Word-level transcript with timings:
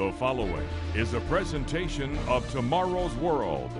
The 0.00 0.12
following 0.12 0.66
is 0.94 1.12
a 1.12 1.20
presentation 1.20 2.16
of 2.26 2.50
Tomorrow's 2.52 3.14
World. 3.16 3.70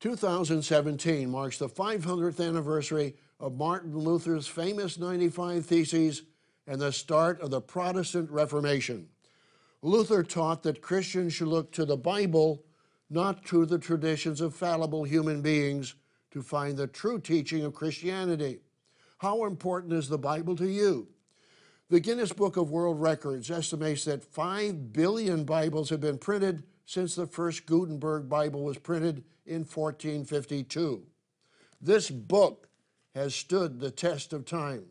2017 0.00 1.30
marks 1.30 1.56
the 1.56 1.68
500th 1.68 2.44
anniversary 2.44 3.14
of 3.38 3.56
Martin 3.56 3.96
Luther's 3.96 4.48
famous 4.48 4.98
95 4.98 5.64
Theses 5.64 6.22
and 6.66 6.80
the 6.80 6.90
start 6.90 7.40
of 7.40 7.50
the 7.50 7.60
Protestant 7.60 8.28
Reformation. 8.28 9.06
Luther 9.80 10.24
taught 10.24 10.64
that 10.64 10.82
Christians 10.82 11.32
should 11.32 11.46
look 11.46 11.70
to 11.74 11.84
the 11.84 11.96
Bible, 11.96 12.64
not 13.08 13.44
to 13.44 13.64
the 13.64 13.78
traditions 13.78 14.40
of 14.40 14.52
fallible 14.52 15.04
human 15.04 15.42
beings, 15.42 15.94
to 16.32 16.42
find 16.42 16.76
the 16.76 16.88
true 16.88 17.20
teaching 17.20 17.64
of 17.64 17.72
Christianity. 17.72 18.58
How 19.18 19.44
important 19.44 19.92
is 19.92 20.08
the 20.08 20.18
Bible 20.18 20.56
to 20.56 20.66
you? 20.68 21.06
The 21.90 22.00
Guinness 22.00 22.34
Book 22.34 22.58
of 22.58 22.70
World 22.70 23.00
Records 23.00 23.50
estimates 23.50 24.04
that 24.04 24.22
5 24.22 24.92
billion 24.92 25.44
Bibles 25.44 25.88
have 25.88 26.02
been 26.02 26.18
printed 26.18 26.64
since 26.84 27.14
the 27.14 27.26
first 27.26 27.64
Gutenberg 27.64 28.28
Bible 28.28 28.62
was 28.62 28.76
printed 28.76 29.24
in 29.46 29.60
1452. 29.60 31.06
This 31.80 32.10
book 32.10 32.68
has 33.14 33.34
stood 33.34 33.80
the 33.80 33.90
test 33.90 34.34
of 34.34 34.44
time. 34.44 34.84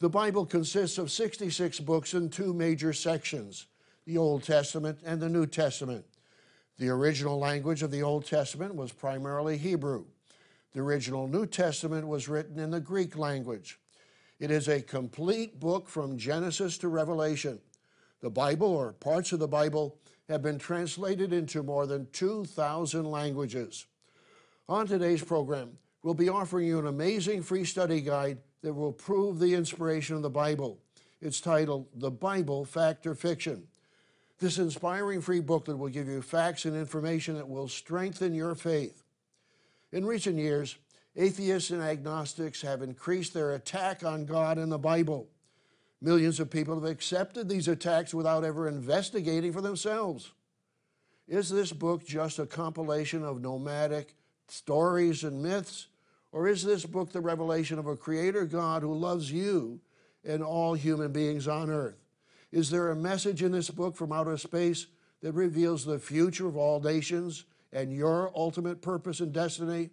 The 0.00 0.08
Bible 0.08 0.46
consists 0.46 0.98
of 0.98 1.12
66 1.12 1.78
books 1.78 2.12
in 2.14 2.28
two 2.28 2.52
major 2.52 2.92
sections 2.92 3.66
the 4.04 4.18
Old 4.18 4.42
Testament 4.42 4.98
and 5.04 5.20
the 5.20 5.28
New 5.28 5.46
Testament. 5.46 6.04
The 6.78 6.88
original 6.88 7.38
language 7.38 7.84
of 7.84 7.92
the 7.92 8.02
Old 8.02 8.26
Testament 8.26 8.74
was 8.74 8.90
primarily 8.90 9.56
Hebrew. 9.58 10.06
The 10.72 10.80
original 10.80 11.28
New 11.28 11.46
Testament 11.46 12.08
was 12.08 12.28
written 12.28 12.58
in 12.58 12.72
the 12.72 12.80
Greek 12.80 13.16
language. 13.16 13.78
It 14.40 14.50
is 14.50 14.68
a 14.68 14.80
complete 14.80 15.60
book 15.60 15.86
from 15.86 16.16
Genesis 16.16 16.78
to 16.78 16.88
Revelation. 16.88 17.60
The 18.22 18.30
Bible, 18.30 18.68
or 18.68 18.94
parts 18.94 19.32
of 19.32 19.38
the 19.38 19.46
Bible, 19.46 19.98
have 20.30 20.40
been 20.40 20.58
translated 20.58 21.34
into 21.34 21.62
more 21.62 21.86
than 21.86 22.08
2,000 22.12 23.04
languages. 23.04 23.84
On 24.66 24.86
today's 24.86 25.22
program, 25.22 25.76
we'll 26.02 26.14
be 26.14 26.30
offering 26.30 26.66
you 26.66 26.78
an 26.78 26.86
amazing 26.86 27.42
free 27.42 27.66
study 27.66 28.00
guide 28.00 28.38
that 28.62 28.72
will 28.72 28.92
prove 28.92 29.38
the 29.38 29.54
inspiration 29.54 30.16
of 30.16 30.22
the 30.22 30.30
Bible. 30.30 30.78
It's 31.20 31.42
titled 31.42 31.88
The 31.94 32.10
Bible 32.10 32.64
Fact 32.64 33.06
or 33.06 33.14
Fiction. 33.14 33.64
This 34.38 34.56
inspiring 34.56 35.20
free 35.20 35.40
booklet 35.40 35.76
will 35.76 35.88
give 35.88 36.08
you 36.08 36.22
facts 36.22 36.64
and 36.64 36.74
information 36.74 37.34
that 37.34 37.48
will 37.48 37.68
strengthen 37.68 38.32
your 38.32 38.54
faith. 38.54 39.04
In 39.92 40.06
recent 40.06 40.38
years, 40.38 40.78
atheists 41.16 41.70
and 41.70 41.82
agnostics 41.82 42.62
have 42.62 42.82
increased 42.82 43.34
their 43.34 43.52
attack 43.52 44.04
on 44.04 44.24
God 44.24 44.58
and 44.58 44.70
the 44.70 44.78
Bible. 44.78 45.28
Millions 46.00 46.40
of 46.40 46.50
people 46.50 46.74
have 46.74 46.90
accepted 46.90 47.48
these 47.48 47.68
attacks 47.68 48.14
without 48.14 48.44
ever 48.44 48.68
investigating 48.68 49.52
for 49.52 49.60
themselves. 49.60 50.32
Is 51.28 51.48
this 51.48 51.72
book 51.72 52.04
just 52.04 52.38
a 52.38 52.46
compilation 52.46 53.22
of 53.22 53.40
nomadic 53.40 54.14
stories 54.48 55.24
and 55.24 55.42
myths? 55.42 55.88
Or 56.32 56.48
is 56.48 56.62
this 56.62 56.86
book 56.86 57.12
the 57.12 57.20
revelation 57.20 57.78
of 57.78 57.86
a 57.86 57.96
creator 57.96 58.46
God 58.46 58.82
who 58.82 58.94
loves 58.94 59.30
you 59.30 59.80
and 60.24 60.42
all 60.42 60.74
human 60.74 61.12
beings 61.12 61.48
on 61.48 61.70
earth? 61.70 61.96
Is 62.52 62.70
there 62.70 62.90
a 62.90 62.96
message 62.96 63.42
in 63.42 63.52
this 63.52 63.70
book 63.70 63.96
from 63.96 64.12
outer 64.12 64.36
space 64.36 64.86
that 65.22 65.32
reveals 65.32 65.84
the 65.84 65.98
future 65.98 66.46
of 66.46 66.56
all 66.56 66.80
nations 66.80 67.44
and 67.72 67.92
your 67.92 68.32
ultimate 68.34 68.80
purpose 68.80 69.20
and 69.20 69.32
destiny? 69.32 69.90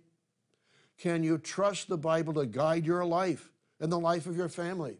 Can 0.98 1.24
you 1.24 1.38
trust 1.38 1.88
the 1.88 1.98
Bible 1.98 2.34
to 2.34 2.46
guide 2.46 2.86
your 2.86 3.06
life 3.06 3.52
and 3.80 3.92
the 3.92 4.00
life 4.00 4.26
of 4.26 4.36
your 4.36 4.50
family? 4.50 4.98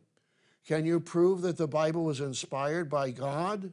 Can 0.68 0.86
you 0.86 1.00
prove 1.00 1.42
that 1.42 1.58
the 1.58 1.68
Bible 1.68 2.04
was 2.04 2.20
inspired 2.20 2.90
by 2.90 3.12
God? 3.12 3.72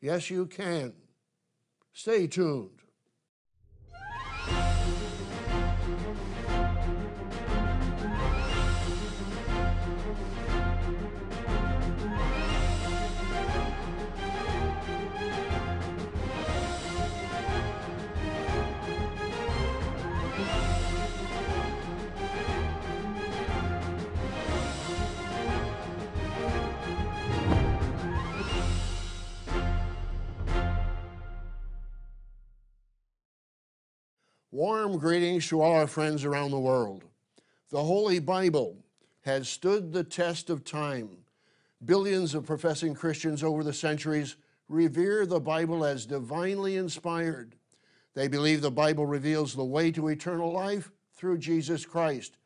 Yes, 0.00 0.30
you 0.30 0.46
can. 0.46 0.94
Stay 1.92 2.26
tuned. 2.26 2.81
Warm 34.62 34.96
greetings 34.96 35.48
to 35.48 35.60
all 35.60 35.74
our 35.74 35.88
friends 35.88 36.24
around 36.24 36.52
the 36.52 36.60
world. 36.60 37.02
The 37.70 37.82
Holy 37.82 38.20
Bible 38.20 38.76
has 39.22 39.48
stood 39.48 39.92
the 39.92 40.04
test 40.04 40.50
of 40.50 40.62
time. 40.62 41.08
Billions 41.84 42.32
of 42.32 42.46
professing 42.46 42.94
Christians 42.94 43.42
over 43.42 43.64
the 43.64 43.72
centuries 43.72 44.36
revere 44.68 45.26
the 45.26 45.40
Bible 45.40 45.84
as 45.84 46.06
divinely 46.06 46.76
inspired. 46.76 47.56
They 48.14 48.28
believe 48.28 48.60
the 48.60 48.70
Bible 48.70 49.04
reveals 49.04 49.52
the 49.52 49.64
way 49.64 49.90
to 49.90 50.06
eternal 50.06 50.52
life 50.52 50.92
through 51.16 51.38
Jesus 51.38 51.84
Christ 51.84 52.36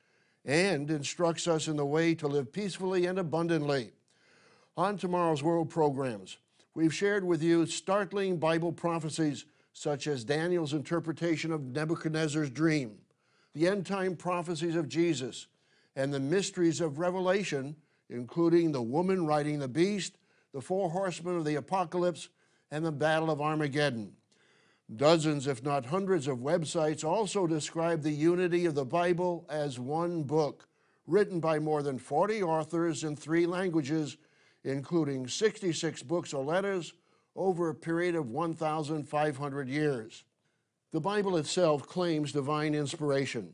and 0.47 0.91
instructs 0.91 1.47
us 1.47 1.69
in 1.69 1.77
the 1.77 1.85
way 1.85 2.15
to 2.15 2.29
live 2.29 2.51
peacefully 2.51 3.05
and 3.05 3.19
abundantly. 3.19 3.93
On 4.75 4.97
tomorrow's 4.97 5.43
World 5.43 5.69
programs, 5.69 6.39
we've 6.75 6.95
shared 6.95 7.25
with 7.25 7.43
you 7.43 7.67
startling 7.67 8.39
Bible 8.39 8.73
prophecies 8.73 9.45
such 9.77 10.07
as 10.07 10.25
Daniel's 10.25 10.73
interpretation 10.73 11.53
of 11.53 11.63
Nebuchadnezzar's 11.63 12.49
dream, 12.49 12.97
the 13.53 13.69
end 13.69 13.85
time 13.85 14.17
prophecies 14.17 14.75
of 14.75 14.89
Jesus, 14.89 15.49
and 15.95 16.15
the 16.15 16.19
mysteries 16.19 16.81
of 16.81 16.99
Revelation, 16.99 17.77
including 18.09 18.73
the 18.73 18.81
woman 18.81 19.27
riding 19.27 19.59
the 19.59 19.69
beast, 19.69 20.17
the 20.55 20.63
four 20.63 20.89
horsemen 20.89 21.37
of 21.37 21.45
the 21.45 21.57
apocalypse, 21.57 22.31
and 22.71 22.87
the 22.87 22.91
battle 22.91 23.31
of 23.31 23.43
Armageddon. 23.43 24.15
Dozens, 24.97 25.47
if 25.47 25.63
not 25.63 25.85
hundreds, 25.85 26.27
of 26.27 26.39
websites 26.39 27.05
also 27.05 27.47
describe 27.47 28.01
the 28.01 28.11
unity 28.11 28.65
of 28.65 28.75
the 28.75 28.87
Bible 28.87 29.45
as 29.51 29.79
one 29.79 30.23
book, 30.23 30.67
written 31.07 31.39
by 31.39 31.59
more 31.59 31.83
than 31.83 31.99
40 31.99 32.43
authors 32.43 33.05
in 33.05 33.15
three 33.15 33.45
languages, 33.45 34.17
including 34.65 35.29
66 35.29 36.03
books 36.05 36.33
or 36.33 36.43
letters, 36.43 36.95
over 37.37 37.69
a 37.69 37.75
period 37.75 38.15
of 38.15 38.31
1,500 38.31 39.69
years. 39.69 40.25
The 40.93 41.01
Bible 41.01 41.37
itself 41.37 41.87
claims 41.87 42.33
divine 42.33 42.75
inspiration. 42.75 43.53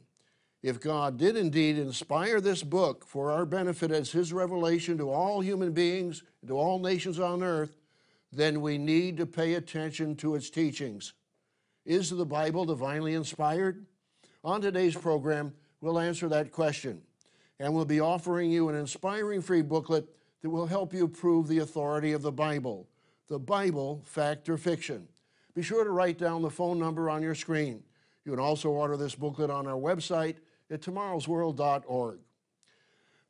If 0.62 0.80
God 0.80 1.18
did 1.18 1.36
indeed 1.36 1.76
inspire 1.76 2.40
this 2.40 2.62
book 2.62 3.04
for 3.04 3.32
our 3.32 3.44
benefit 3.44 3.90
as 3.90 4.12
His 4.12 4.32
revelation 4.32 4.96
to 4.98 5.10
all 5.10 5.40
human 5.40 5.72
beings, 5.72 6.22
to 6.46 6.56
all 6.56 6.78
nations 6.78 7.18
on 7.18 7.42
earth, 7.42 7.76
then 8.30 8.60
we 8.60 8.78
need 8.78 9.16
to 9.16 9.26
pay 9.26 9.54
attention 9.54 10.14
to 10.16 10.36
its 10.36 10.50
teachings. 10.50 11.14
Is 11.84 12.10
the 12.10 12.24
Bible 12.24 12.64
divinely 12.64 13.14
inspired? 13.14 13.86
On 14.44 14.60
today's 14.60 14.96
program, 14.96 15.52
we'll 15.80 15.98
answer 15.98 16.28
that 16.28 16.52
question, 16.52 17.02
and 17.58 17.74
we'll 17.74 17.84
be 17.84 18.00
offering 18.00 18.50
you 18.50 18.68
an 18.68 18.76
inspiring 18.76 19.42
free 19.42 19.62
booklet 19.62 20.08
that 20.42 20.50
will 20.50 20.66
help 20.66 20.94
you 20.94 21.08
prove 21.08 21.48
the 21.48 21.58
authority 21.58 22.12
of 22.12 22.22
the 22.22 22.32
Bible 22.32 22.86
the 23.32 23.38
Bible, 23.38 24.02
fact 24.04 24.50
or 24.50 24.58
fiction. 24.58 25.08
Be 25.54 25.62
sure 25.62 25.84
to 25.84 25.90
write 25.90 26.18
down 26.18 26.42
the 26.42 26.50
phone 26.50 26.78
number 26.78 27.08
on 27.08 27.22
your 27.22 27.34
screen. 27.34 27.82
You 28.26 28.32
can 28.32 28.38
also 28.38 28.68
order 28.68 28.94
this 28.98 29.14
booklet 29.14 29.48
on 29.48 29.66
our 29.66 29.78
website 29.78 30.36
at 30.70 30.82
tomorrowsworld.org. 30.82 32.18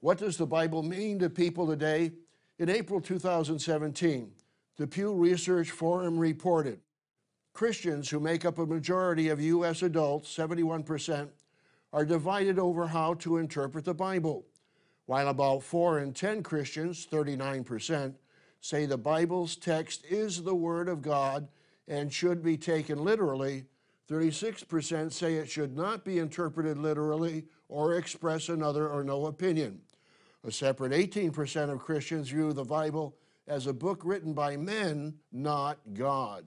What 0.01 0.19
does 0.19 0.37
the 0.37 0.47
Bible 0.47 0.83
mean 0.83 1.21
to 1.21 1.31
people 1.31 1.69
today? 1.69 2.11
In 2.59 2.69
April 2.69 3.01
2017, 3.01 4.33
the 4.77 4.89
Pew 4.89 5.15
Research 5.15 5.71
Forum 5.71 6.19
reported 6.19 6.81
Christians 7.53 8.11
who 8.11 8.19
make 8.19 8.45
up 8.45 8.59
a 8.59 8.67
majority 8.67 9.29
of 9.29 9.41
U.S. 9.41 9.83
adults, 9.83 10.37
71%, 10.37 11.29
are 11.93 12.05
divided 12.05 12.59
over 12.59 12.89
how 12.89 13.15
to 13.15 13.37
interpret 13.37 13.85
the 13.85 13.95
Bible, 13.95 14.47
while 15.07 15.29
about 15.29 15.63
4 15.63 16.01
in 16.01 16.13
10 16.13 16.43
Christians, 16.43 17.07
39%, 17.09 18.15
say 18.63 18.87
the 18.87 18.97
Bible's 18.97 19.57
text 19.57 20.05
is 20.09 20.43
the 20.43 20.55
Word 20.55 20.89
of 20.89 21.03
God 21.03 21.49
and 21.89 22.13
should 22.13 22.43
be 22.43 22.57
taken 22.57 23.05
literally, 23.05 23.65
36% 24.09 25.13
say 25.13 25.35
it 25.35 25.51
should 25.51 25.77
not 25.77 26.05
be 26.05 26.19
interpreted 26.19 26.79
literally 26.79 27.45
or 27.69 27.97
express 27.97 28.49
another 28.49 28.89
or 28.89 29.03
no 29.03 29.27
opinion. 29.27 29.81
A 30.45 30.53
separate 30.53 30.93
18% 30.93 31.71
of 31.71 31.81
Christians 31.81 32.31
view 32.31 32.53
the 32.53 32.65
Bible 32.65 33.17
as 33.49 33.67
a 33.67 33.73
book 33.73 34.03
written 34.05 34.33
by 34.33 34.57
men, 34.57 35.15
not 35.33 35.79
God. 35.93 36.45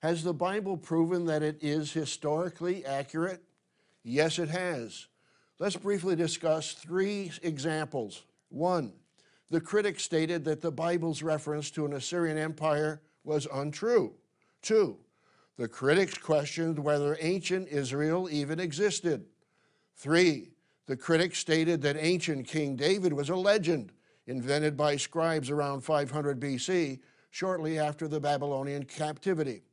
Has 0.00 0.24
the 0.24 0.34
Bible 0.34 0.76
proven 0.76 1.26
that 1.26 1.44
it 1.44 1.58
is 1.62 1.92
historically 1.92 2.84
accurate? 2.84 3.42
Yes, 4.02 4.40
it 4.40 4.48
has. 4.48 5.06
Let's 5.60 5.76
briefly 5.76 6.16
discuss 6.16 6.72
three 6.72 7.30
examples. 7.42 8.22
One, 8.48 8.92
The 9.52 9.60
critics 9.60 10.02
stated 10.02 10.46
that 10.46 10.62
the 10.62 10.72
Bible's 10.72 11.22
reference 11.22 11.70
to 11.72 11.84
an 11.84 11.92
Assyrian 11.92 12.38
empire 12.38 13.02
was 13.22 13.46
untrue. 13.52 14.14
Two, 14.62 14.96
the 15.58 15.68
critics 15.68 16.16
questioned 16.16 16.78
whether 16.78 17.18
ancient 17.20 17.68
Israel 17.68 18.30
even 18.30 18.58
existed. 18.58 19.26
Three, 19.94 20.52
the 20.86 20.96
critics 20.96 21.38
stated 21.38 21.82
that 21.82 21.98
ancient 21.98 22.46
King 22.46 22.76
David 22.76 23.12
was 23.12 23.28
a 23.28 23.36
legend 23.36 23.92
invented 24.26 24.74
by 24.74 24.96
scribes 24.96 25.50
around 25.50 25.82
500 25.82 26.40
BC, 26.40 27.00
shortly 27.28 27.78
after 27.78 28.08
the 28.08 28.20
Babylonian 28.20 28.84
captivity. 28.84 29.64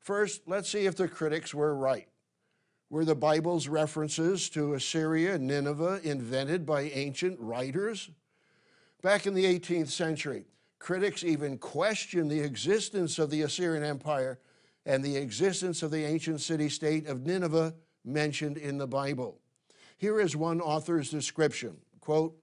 First, 0.00 0.40
let's 0.46 0.70
see 0.70 0.86
if 0.86 0.96
the 0.96 1.08
critics 1.08 1.52
were 1.52 1.74
right. 1.74 2.08
Were 2.88 3.04
the 3.04 3.14
Bible's 3.14 3.68
references 3.68 4.48
to 4.48 4.72
Assyria 4.72 5.34
and 5.34 5.46
Nineveh 5.46 6.00
invented 6.04 6.64
by 6.64 6.84
ancient 6.84 7.38
writers? 7.38 8.08
Back 9.04 9.26
in 9.26 9.34
the 9.34 9.44
18th 9.44 9.90
century, 9.90 10.46
critics 10.78 11.22
even 11.24 11.58
questioned 11.58 12.30
the 12.30 12.40
existence 12.40 13.18
of 13.18 13.28
the 13.28 13.42
Assyrian 13.42 13.84
Empire 13.84 14.40
and 14.86 15.04
the 15.04 15.18
existence 15.18 15.82
of 15.82 15.90
the 15.90 16.02
ancient 16.02 16.40
city 16.40 16.70
state 16.70 17.06
of 17.06 17.20
Nineveh 17.20 17.74
mentioned 18.02 18.56
in 18.56 18.78
the 18.78 18.86
Bible. 18.86 19.42
Here 19.98 20.18
is 20.18 20.34
one 20.34 20.58
author's 20.58 21.10
description 21.10 21.76
quote, 22.00 22.34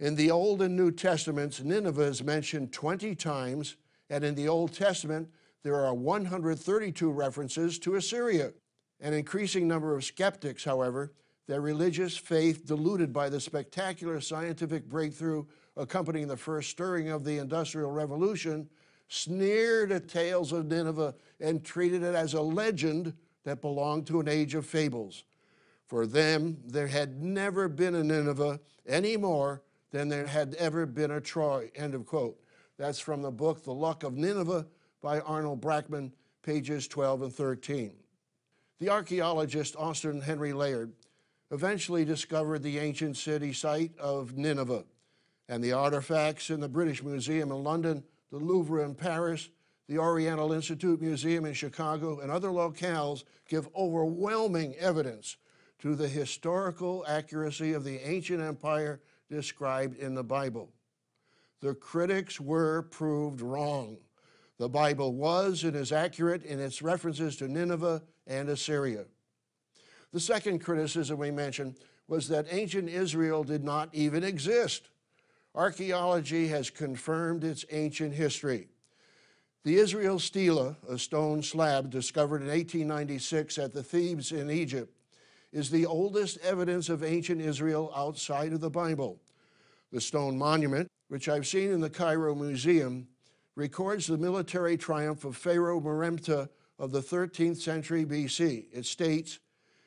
In 0.00 0.16
the 0.16 0.30
Old 0.30 0.60
and 0.60 0.76
New 0.76 0.90
Testaments, 0.90 1.62
Nineveh 1.62 2.02
is 2.02 2.22
mentioned 2.22 2.74
20 2.74 3.14
times, 3.14 3.76
and 4.10 4.22
in 4.22 4.34
the 4.34 4.48
Old 4.48 4.74
Testament, 4.74 5.30
there 5.62 5.76
are 5.76 5.94
132 5.94 7.10
references 7.10 7.78
to 7.78 7.94
Assyria. 7.94 8.52
An 9.00 9.14
increasing 9.14 9.66
number 9.66 9.96
of 9.96 10.04
skeptics, 10.04 10.62
however, 10.62 11.14
their 11.50 11.62
religious 11.62 12.16
faith 12.16 12.64
diluted 12.66 13.12
by 13.12 13.28
the 13.28 13.40
spectacular 13.40 14.20
scientific 14.20 14.88
breakthrough 14.88 15.46
accompanying 15.80 16.28
the 16.28 16.36
first 16.36 16.70
stirring 16.70 17.08
of 17.08 17.24
the 17.24 17.38
Industrial 17.38 17.90
Revolution, 17.90 18.68
sneered 19.08 19.90
at 19.90 20.08
tales 20.08 20.52
of 20.52 20.66
Nineveh 20.66 21.14
and 21.40 21.64
treated 21.64 22.02
it 22.02 22.14
as 22.14 22.34
a 22.34 22.42
legend 22.42 23.14
that 23.44 23.60
belonged 23.60 24.06
to 24.06 24.20
an 24.20 24.28
age 24.28 24.54
of 24.54 24.66
fables. 24.66 25.24
For 25.86 26.06
them, 26.06 26.58
there 26.64 26.86
had 26.86 27.22
never 27.22 27.68
been 27.68 27.94
a 27.96 28.04
Nineveh 28.04 28.60
any 28.86 29.16
more 29.16 29.62
than 29.90 30.08
there 30.08 30.26
had 30.26 30.54
ever 30.54 30.86
been 30.86 31.10
a 31.10 31.20
Troy. 31.20 31.70
End 31.74 31.94
of 31.94 32.06
quote. 32.06 32.38
That's 32.76 33.00
from 33.00 33.22
the 33.22 33.30
book 33.30 33.64
The 33.64 33.74
Luck 33.74 34.04
of 34.04 34.16
Nineveh 34.16 34.66
by 35.02 35.20
Arnold 35.20 35.60
Brackman, 35.60 36.12
pages 36.42 36.86
12 36.86 37.22
and 37.22 37.34
13. 37.34 37.92
The 38.78 38.90
archaeologist 38.90 39.76
Austin 39.76 40.20
Henry 40.20 40.52
Layard 40.52 40.92
eventually 41.50 42.04
discovered 42.04 42.62
the 42.62 42.78
ancient 42.78 43.16
city 43.16 43.52
site 43.52 43.98
of 43.98 44.36
Nineveh, 44.36 44.84
and 45.50 45.64
the 45.64 45.72
artifacts 45.72 46.48
in 46.48 46.60
the 46.60 46.68
British 46.68 47.02
Museum 47.02 47.50
in 47.50 47.64
London, 47.64 48.04
the 48.30 48.38
Louvre 48.38 48.84
in 48.84 48.94
Paris, 48.94 49.48
the 49.88 49.98
Oriental 49.98 50.52
Institute 50.52 51.02
Museum 51.02 51.44
in 51.44 51.54
Chicago, 51.54 52.20
and 52.20 52.30
other 52.30 52.50
locales 52.50 53.24
give 53.48 53.68
overwhelming 53.74 54.76
evidence 54.76 55.36
to 55.80 55.96
the 55.96 56.06
historical 56.06 57.04
accuracy 57.08 57.72
of 57.72 57.82
the 57.82 57.98
ancient 58.08 58.40
empire 58.40 59.00
described 59.28 59.98
in 59.98 60.14
the 60.14 60.22
Bible. 60.22 60.70
The 61.60 61.74
critics 61.74 62.40
were 62.40 62.82
proved 62.82 63.40
wrong. 63.40 63.96
The 64.58 64.68
Bible 64.68 65.14
was 65.14 65.64
and 65.64 65.74
is 65.74 65.90
accurate 65.90 66.44
in 66.44 66.60
its 66.60 66.80
references 66.80 67.34
to 67.38 67.48
Nineveh 67.48 68.02
and 68.28 68.48
Assyria. 68.48 69.06
The 70.12 70.20
second 70.20 70.60
criticism 70.60 71.18
we 71.18 71.32
mentioned 71.32 71.78
was 72.06 72.28
that 72.28 72.46
ancient 72.50 72.88
Israel 72.88 73.42
did 73.42 73.64
not 73.64 73.88
even 73.92 74.22
exist. 74.22 74.90
Archaeology 75.54 76.48
has 76.48 76.70
confirmed 76.70 77.42
its 77.42 77.64
ancient 77.70 78.14
history. 78.14 78.68
The 79.64 79.76
Israel 79.76 80.18
stela, 80.18 80.76
a 80.88 80.98
stone 80.98 81.42
slab 81.42 81.90
discovered 81.90 82.42
in 82.42 82.48
1896 82.48 83.58
at 83.58 83.74
the 83.74 83.82
Thebes 83.82 84.32
in 84.32 84.50
Egypt, 84.50 84.94
is 85.52 85.68
the 85.68 85.86
oldest 85.86 86.38
evidence 86.38 86.88
of 86.88 87.02
ancient 87.02 87.40
Israel 87.40 87.92
outside 87.94 88.52
of 88.52 88.60
the 88.60 88.70
Bible. 88.70 89.20
The 89.92 90.00
stone 90.00 90.38
monument, 90.38 90.88
which 91.08 91.28
I've 91.28 91.46
seen 91.46 91.72
in 91.72 91.80
the 91.80 91.90
Cairo 91.90 92.34
Museum, 92.34 93.08
records 93.56 94.06
the 94.06 94.16
military 94.16 94.76
triumph 94.76 95.24
of 95.24 95.36
Pharaoh 95.36 95.80
Merneptah 95.80 96.48
of 96.78 96.92
the 96.92 97.02
13th 97.02 97.56
century 97.56 98.06
BC. 98.06 98.66
It 98.72 98.86
states, 98.86 99.40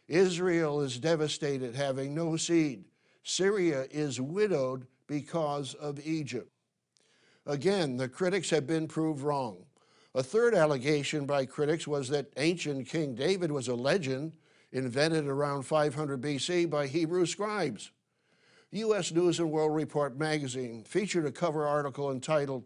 Israel 0.10 0.82
is 0.82 1.00
devastated, 1.00 1.74
having 1.74 2.14
no 2.14 2.36
seed. 2.36 2.84
Syria 3.24 3.88
is 3.90 4.20
widowed 4.20 4.86
because 5.08 5.74
of 5.76 6.00
Egypt. 6.06 6.50
Again, 7.46 7.98
the 7.98 8.08
critics 8.08 8.50
have 8.52 8.66
been 8.66 8.88
proved 8.88 9.22
wrong. 9.22 9.66
A 10.16 10.24
third 10.24 10.54
allegation 10.54 11.26
by 11.26 11.46
critics 11.46 11.88
was 11.88 12.08
that 12.10 12.32
ancient 12.38 12.88
King 12.88 13.16
David 13.16 13.52
was 13.52 13.68
a 13.68 13.76
legend 13.76 14.34
invented 14.72 15.28
around 15.28 15.64
500 15.64 16.22
BC 16.22 16.70
by 16.70 16.88
Hebrew 16.88 17.26
scribes. 17.26 17.92
U.S. 18.72 19.12
News 19.12 19.40
and 19.40 19.52
World 19.52 19.76
Report 19.76 20.18
magazine 20.18 20.84
featured 20.84 21.26
a 21.26 21.32
cover 21.32 21.68
article 21.68 22.12
entitled, 22.12 22.64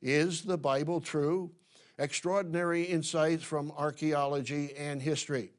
Is 0.00 0.42
the 0.42 0.56
Bible 0.56 1.00
True? 1.00 1.50
Extraordinary 1.98 2.84
Insights 2.84 3.44
from 3.44 3.70
Archaeology 3.72 4.74
and 4.74 5.02
History. 5.02 5.52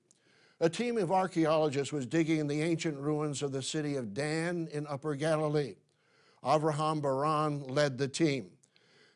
A 0.60 0.70
team 0.70 0.98
of 0.98 1.12
archaeologists 1.12 1.94
was 1.94 2.08
digging 2.08 2.40
in 2.40 2.48
the 2.48 2.62
ancient 2.62 2.98
ruins 2.98 3.44
of 3.44 3.52
the 3.52 3.62
city 3.62 3.96
of 3.96 4.14
Dan 4.14 4.68
in 4.72 4.88
Upper 4.88 5.14
Galilee. 5.14 5.76
Avraham 6.44 7.02
Biran 7.02 7.70
led 7.70 7.98
the 7.98 8.08
team. 8.08 8.52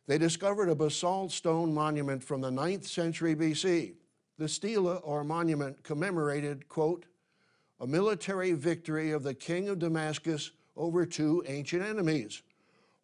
They 0.07 0.18
discovered 0.18 0.69
a 0.69 0.75
basalt 0.75 1.31
stone 1.31 1.74
monument 1.74 2.24
from 2.24 2.42
the 2.42 2.51
9th 2.51 2.86
century 2.86 3.36
BC. 3.36 3.94
The 4.38 4.48
stela 4.48 4.98
or 4.98 5.24
monument 5.24 5.83
commemorated, 5.83 6.68
quote, 6.68 7.06
a 7.80 7.88
military 7.88 8.54
victory 8.54 9.12
of 9.12 9.24
the 9.24 9.33
king 9.33 9.69
of 9.69 9.80
Damascus 9.80 10.51
over 10.75 11.06
two 11.06 11.44
ancient 11.48 11.83
enemies. 11.83 12.42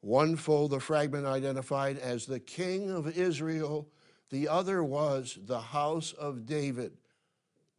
One 0.01 0.35
foe 0.35 0.67
the 0.67 0.79
fragment 0.79 1.25
identified 1.25 1.97
as 1.97 2.25
the 2.25 2.39
king 2.39 2.89
of 2.89 3.17
Israel, 3.17 3.87
the 4.29 4.47
other 4.47 4.83
was 4.83 5.37
the 5.45 5.59
house 5.59 6.13
of 6.13 6.45
David. 6.45 6.93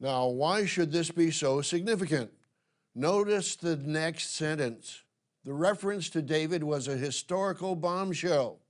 Now, 0.00 0.28
why 0.28 0.66
should 0.66 0.92
this 0.92 1.10
be 1.10 1.30
so 1.30 1.62
significant? 1.62 2.30
Notice 2.94 3.56
the 3.56 3.76
next 3.76 4.34
sentence. 4.34 5.02
The 5.44 5.52
reference 5.52 6.08
to 6.10 6.22
David 6.22 6.62
was 6.62 6.86
a 6.86 6.96
historical 6.96 7.74
bombshell. 7.74 8.60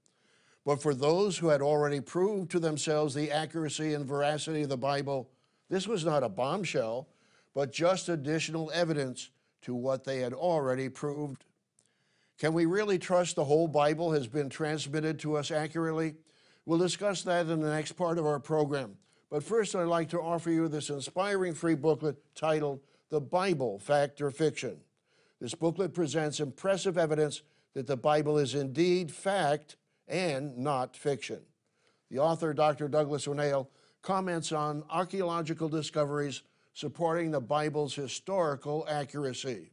But 0.64 0.80
for 0.80 0.94
those 0.94 1.36
who 1.38 1.48
had 1.48 1.60
already 1.60 2.00
proved 2.00 2.50
to 2.52 2.60
themselves 2.60 3.14
the 3.14 3.30
accuracy 3.30 3.94
and 3.94 4.06
veracity 4.06 4.62
of 4.62 4.68
the 4.68 4.76
Bible, 4.76 5.28
this 5.68 5.86
was 5.86 6.04
not 6.04 6.22
a 6.22 6.28
bombshell, 6.28 7.08
but 7.54 7.72
just 7.72 8.08
additional 8.08 8.70
evidence 8.72 9.30
to 9.62 9.74
what 9.74 10.04
they 10.04 10.18
had 10.18 10.32
already 10.32 10.88
proved. 10.88 11.44
Can 12.38 12.54
we 12.54 12.66
really 12.66 12.98
trust 12.98 13.36
the 13.36 13.44
whole 13.44 13.68
Bible 13.68 14.12
has 14.12 14.26
been 14.26 14.48
transmitted 14.48 15.18
to 15.20 15.36
us 15.36 15.50
accurately? 15.50 16.14
We'll 16.64 16.78
discuss 16.78 17.22
that 17.22 17.46
in 17.48 17.60
the 17.60 17.70
next 17.70 17.92
part 17.92 18.18
of 18.18 18.26
our 18.26 18.40
program. 18.40 18.96
But 19.30 19.42
first, 19.42 19.74
I'd 19.74 19.84
like 19.84 20.08
to 20.10 20.20
offer 20.20 20.50
you 20.50 20.68
this 20.68 20.90
inspiring 20.90 21.54
free 21.54 21.74
booklet 21.74 22.16
titled 22.34 22.80
The 23.08 23.20
Bible 23.20 23.78
Fact 23.78 24.20
or 24.20 24.30
Fiction. 24.30 24.78
This 25.42 25.56
booklet 25.56 25.92
presents 25.92 26.38
impressive 26.38 26.96
evidence 26.96 27.42
that 27.74 27.88
the 27.88 27.96
Bible 27.96 28.38
is 28.38 28.54
indeed 28.54 29.10
fact 29.10 29.74
and 30.06 30.56
not 30.56 30.96
fiction. 30.96 31.40
The 32.12 32.20
author, 32.20 32.54
Dr. 32.54 32.86
Douglas 32.86 33.26
Winnail, 33.26 33.66
comments 34.02 34.52
on 34.52 34.84
archaeological 34.88 35.68
discoveries 35.68 36.42
supporting 36.74 37.32
the 37.32 37.40
Bible's 37.40 37.92
historical 37.92 38.86
accuracy. 38.88 39.72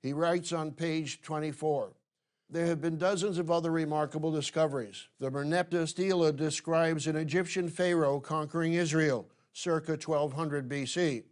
He 0.00 0.14
writes 0.14 0.50
on 0.50 0.72
page 0.72 1.20
24 1.20 1.92
There 2.48 2.64
have 2.64 2.80
been 2.80 2.96
dozens 2.96 3.36
of 3.36 3.50
other 3.50 3.70
remarkable 3.70 4.32
discoveries. 4.32 5.08
The 5.20 5.30
Merneptah 5.30 5.88
stela 5.88 6.32
describes 6.32 7.06
an 7.06 7.16
Egyptian 7.16 7.68
pharaoh 7.68 8.18
conquering 8.18 8.72
Israel 8.72 9.28
circa 9.52 9.92
1200 9.92 10.70
BC. 10.70 11.24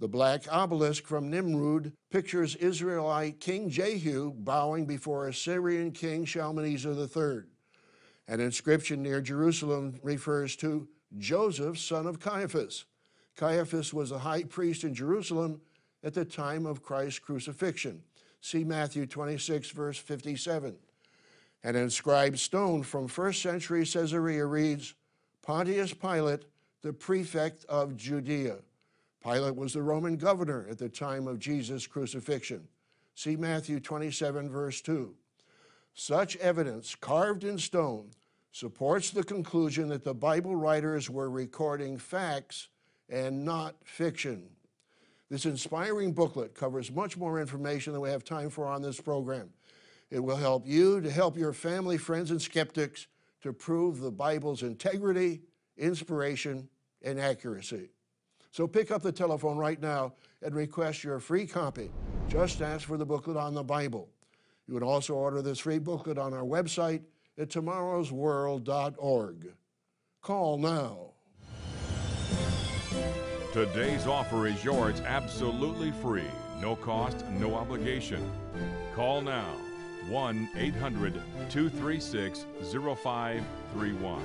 The 0.00 0.08
black 0.08 0.44
obelisk 0.52 1.06
from 1.06 1.28
Nimrud 1.28 1.92
pictures 2.10 2.54
Israelite 2.54 3.40
King 3.40 3.68
Jehu 3.68 4.32
bowing 4.32 4.86
before 4.86 5.26
Assyrian 5.26 5.90
King 5.90 6.24
Shalmaneser 6.24 6.92
III. 6.92 7.42
An 8.28 8.38
inscription 8.38 9.02
near 9.02 9.20
Jerusalem 9.20 9.98
refers 10.04 10.54
to 10.56 10.86
Joseph, 11.18 11.78
son 11.78 12.06
of 12.06 12.20
Caiaphas. 12.20 12.84
Caiaphas 13.34 13.92
was 13.92 14.12
a 14.12 14.20
high 14.20 14.44
priest 14.44 14.84
in 14.84 14.94
Jerusalem 14.94 15.60
at 16.04 16.14
the 16.14 16.24
time 16.24 16.64
of 16.64 16.82
Christ's 16.82 17.18
crucifixion. 17.18 18.04
See 18.40 18.62
Matthew 18.62 19.04
26, 19.04 19.70
verse 19.70 19.98
57. 19.98 20.76
An 21.64 21.74
inscribed 21.74 22.38
stone 22.38 22.84
from 22.84 23.08
first 23.08 23.42
century 23.42 23.84
Caesarea 23.84 24.46
reads 24.46 24.94
Pontius 25.42 25.92
Pilate, 25.92 26.44
the 26.82 26.92
prefect 26.92 27.64
of 27.64 27.96
Judea. 27.96 28.58
Pilate 29.22 29.56
was 29.56 29.72
the 29.72 29.82
Roman 29.82 30.16
governor 30.16 30.66
at 30.70 30.78
the 30.78 30.88
time 30.88 31.26
of 31.26 31.38
Jesus' 31.38 31.86
crucifixion. 31.86 32.68
See 33.14 33.36
Matthew 33.36 33.80
27, 33.80 34.48
verse 34.48 34.80
2. 34.80 35.14
Such 35.94 36.36
evidence, 36.36 36.94
carved 36.94 37.42
in 37.42 37.58
stone, 37.58 38.10
supports 38.52 39.10
the 39.10 39.24
conclusion 39.24 39.88
that 39.88 40.04
the 40.04 40.14
Bible 40.14 40.54
writers 40.54 41.10
were 41.10 41.28
recording 41.28 41.98
facts 41.98 42.68
and 43.08 43.44
not 43.44 43.74
fiction. 43.84 44.48
This 45.30 45.44
inspiring 45.44 46.12
booklet 46.12 46.54
covers 46.54 46.90
much 46.90 47.16
more 47.16 47.40
information 47.40 47.92
than 47.92 48.02
we 48.02 48.10
have 48.10 48.24
time 48.24 48.50
for 48.50 48.66
on 48.66 48.82
this 48.82 49.00
program. 49.00 49.50
It 50.10 50.20
will 50.20 50.36
help 50.36 50.66
you 50.66 51.00
to 51.00 51.10
help 51.10 51.36
your 51.36 51.52
family, 51.52 51.98
friends, 51.98 52.30
and 52.30 52.40
skeptics 52.40 53.08
to 53.42 53.52
prove 53.52 54.00
the 54.00 54.10
Bible's 54.10 54.62
integrity, 54.62 55.42
inspiration, 55.76 56.68
and 57.02 57.20
accuracy. 57.20 57.90
So 58.58 58.66
pick 58.66 58.90
up 58.90 59.02
the 59.02 59.12
telephone 59.12 59.56
right 59.56 59.80
now 59.80 60.14
and 60.42 60.52
request 60.52 61.04
your 61.04 61.20
free 61.20 61.46
copy. 61.46 61.92
Just 62.26 62.60
ask 62.60 62.88
for 62.88 62.96
the 62.96 63.06
booklet 63.06 63.36
on 63.36 63.54
the 63.54 63.62
Bible. 63.62 64.08
You 64.66 64.74
would 64.74 64.82
also 64.82 65.14
order 65.14 65.40
this 65.42 65.60
free 65.60 65.78
booklet 65.78 66.18
on 66.18 66.34
our 66.34 66.42
website 66.42 67.02
at 67.38 67.50
tomorrowsworld.org. 67.50 69.52
Call 70.22 70.58
now. 70.58 71.12
Today's 73.52 74.08
offer 74.08 74.48
is 74.48 74.64
yours 74.64 75.02
absolutely 75.02 75.92
free, 75.92 76.24
no 76.60 76.74
cost, 76.74 77.24
no 77.38 77.54
obligation. 77.54 78.28
Call 78.96 79.20
now 79.20 79.54
1 80.08 80.48
800 80.56 81.14
236 81.48 82.46
0531 82.72 84.22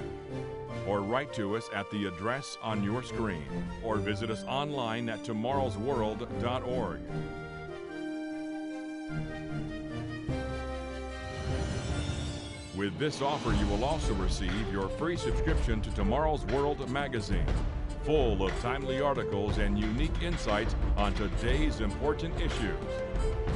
or 0.87 1.01
write 1.01 1.33
to 1.33 1.55
us 1.55 1.69
at 1.73 1.89
the 1.91 2.05
address 2.05 2.57
on 2.61 2.83
your 2.83 3.03
screen 3.03 3.43
or 3.83 3.97
visit 3.97 4.29
us 4.29 4.43
online 4.45 5.09
at 5.09 5.23
tomorrowsworld.org. 5.23 6.99
With 12.75 12.97
this 12.97 13.21
offer, 13.21 13.53
you 13.53 13.67
will 13.67 13.85
also 13.85 14.13
receive 14.15 14.71
your 14.71 14.89
free 14.89 15.15
subscription 15.15 15.79
to 15.81 15.91
Tomorrow's 15.91 16.43
World 16.45 16.89
magazine, 16.89 17.45
full 18.03 18.45
of 18.45 18.51
timely 18.59 18.99
articles 18.99 19.57
and 19.57 19.79
unique 19.79 20.21
insights 20.21 20.75
on 20.97 21.13
today's 21.13 21.79
important 21.79 22.35
issues. 22.39 22.75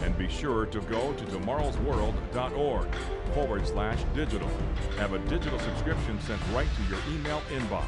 And 0.03 0.17
be 0.17 0.29
sure 0.29 0.65
to 0.67 0.79
go 0.81 1.13
to 1.13 1.23
tomorrowsworld.org 1.25 2.87
forward 3.33 3.67
slash 3.67 3.99
digital. 4.15 4.49
Have 4.97 5.13
a 5.13 5.19
digital 5.19 5.59
subscription 5.59 6.19
sent 6.21 6.41
right 6.53 6.67
to 6.75 6.83
your 6.89 6.99
email 7.13 7.41
inbox, 7.49 7.85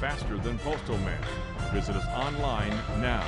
faster 0.00 0.36
than 0.38 0.58
postal 0.58 0.98
mail. 0.98 1.18
Visit 1.72 1.96
us 1.96 2.06
online 2.08 2.70
now. 3.00 3.24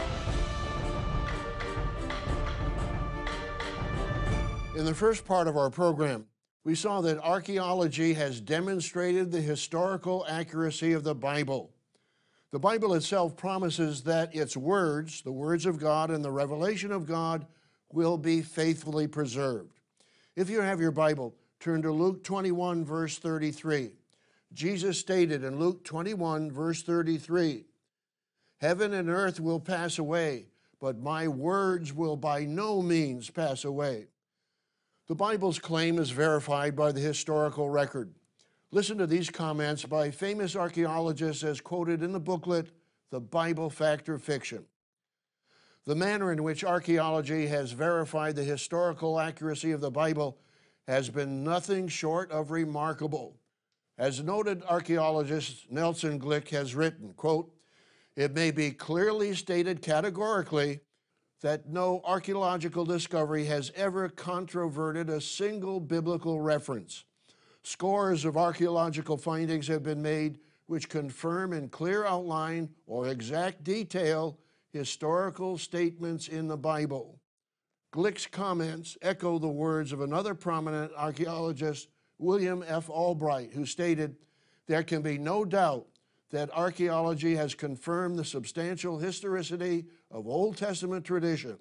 In 4.74 4.86
the 4.86 4.94
first 4.94 5.24
part 5.24 5.48
of 5.48 5.56
our 5.56 5.70
program, 5.70 6.26
we 6.64 6.74
saw 6.74 7.00
that 7.02 7.18
archaeology 7.18 8.14
has 8.14 8.40
demonstrated 8.40 9.30
the 9.30 9.40
historical 9.40 10.24
accuracy 10.28 10.92
of 10.92 11.04
the 11.04 11.14
Bible. 11.14 11.74
The 12.52 12.58
Bible 12.58 12.92
itself 12.92 13.34
promises 13.34 14.02
that 14.02 14.34
its 14.34 14.58
words, 14.58 15.22
the 15.22 15.32
words 15.32 15.64
of 15.64 15.78
God 15.78 16.10
and 16.10 16.22
the 16.22 16.30
revelation 16.30 16.92
of 16.92 17.06
God, 17.06 17.46
will 17.90 18.18
be 18.18 18.42
faithfully 18.42 19.06
preserved. 19.06 19.80
If 20.36 20.50
you 20.50 20.60
have 20.60 20.78
your 20.78 20.90
Bible, 20.90 21.34
turn 21.60 21.80
to 21.82 21.90
Luke 21.90 22.22
21, 22.22 22.84
verse 22.84 23.18
33. 23.18 23.92
Jesus 24.52 24.98
stated 24.98 25.44
in 25.44 25.58
Luke 25.58 25.82
21, 25.82 26.50
verse 26.50 26.82
33 26.82 27.64
Heaven 28.60 28.92
and 28.92 29.08
earth 29.08 29.40
will 29.40 29.58
pass 29.58 29.98
away, 29.98 30.46
but 30.78 30.98
my 30.98 31.28
words 31.28 31.94
will 31.94 32.16
by 32.16 32.44
no 32.44 32.82
means 32.82 33.30
pass 33.30 33.64
away. 33.64 34.08
The 35.08 35.14
Bible's 35.14 35.58
claim 35.58 35.98
is 35.98 36.10
verified 36.10 36.76
by 36.76 36.92
the 36.92 37.00
historical 37.00 37.70
record. 37.70 38.12
Listen 38.74 38.96
to 38.96 39.06
these 39.06 39.28
comments 39.28 39.84
by 39.84 40.10
famous 40.10 40.56
archaeologists 40.56 41.44
as 41.44 41.60
quoted 41.60 42.02
in 42.02 42.10
the 42.10 42.18
booklet, 42.18 42.70
The 43.10 43.20
Bible 43.20 43.68
Fact 43.68 44.08
or 44.08 44.18
Fiction. 44.18 44.64
The 45.84 45.94
manner 45.94 46.32
in 46.32 46.42
which 46.42 46.64
archaeology 46.64 47.46
has 47.48 47.72
verified 47.72 48.34
the 48.34 48.44
historical 48.44 49.20
accuracy 49.20 49.72
of 49.72 49.82
the 49.82 49.90
Bible 49.90 50.38
has 50.88 51.10
been 51.10 51.44
nothing 51.44 51.86
short 51.86 52.30
of 52.30 52.50
remarkable. 52.50 53.36
As 53.98 54.22
noted 54.22 54.62
archaeologist 54.66 55.70
Nelson 55.70 56.18
Glueck 56.18 56.48
has 56.48 56.74
written, 56.74 57.12
quote, 57.12 57.52
it 58.16 58.32
may 58.32 58.50
be 58.50 58.70
clearly 58.70 59.34
stated 59.34 59.82
categorically 59.82 60.80
that 61.42 61.68
no 61.68 62.00
archaeological 62.04 62.86
discovery 62.86 63.44
has 63.44 63.70
ever 63.76 64.08
controverted 64.08 65.10
a 65.10 65.20
single 65.20 65.78
biblical 65.78 66.40
reference. 66.40 67.04
Scores 67.64 68.24
of 68.24 68.36
archaeological 68.36 69.16
findings 69.16 69.68
have 69.68 69.82
been 69.82 70.02
made 70.02 70.38
which 70.66 70.88
confirm 70.88 71.52
in 71.52 71.68
clear 71.68 72.04
outline 72.04 72.68
or 72.86 73.08
exact 73.08 73.62
detail 73.62 74.38
historical 74.72 75.58
statements 75.58 76.28
in 76.28 76.48
the 76.48 76.56
Bible. 76.56 77.20
Glueck's 77.92 78.26
comments 78.26 78.96
echo 79.02 79.38
the 79.38 79.48
words 79.48 79.92
of 79.92 80.00
another 80.00 80.34
prominent 80.34 80.90
archaeologist, 80.96 81.88
William 82.18 82.64
F. 82.66 82.88
Albright, 82.88 83.52
who 83.52 83.66
stated, 83.66 84.16
There 84.66 84.82
can 84.82 85.02
be 85.02 85.18
no 85.18 85.44
doubt 85.44 85.86
that 86.30 86.50
archaeology 86.54 87.36
has 87.36 87.54
confirmed 87.54 88.18
the 88.18 88.24
substantial 88.24 88.98
historicity 88.98 89.84
of 90.10 90.26
Old 90.26 90.56
Testament 90.56 91.04
tradition. 91.04 91.58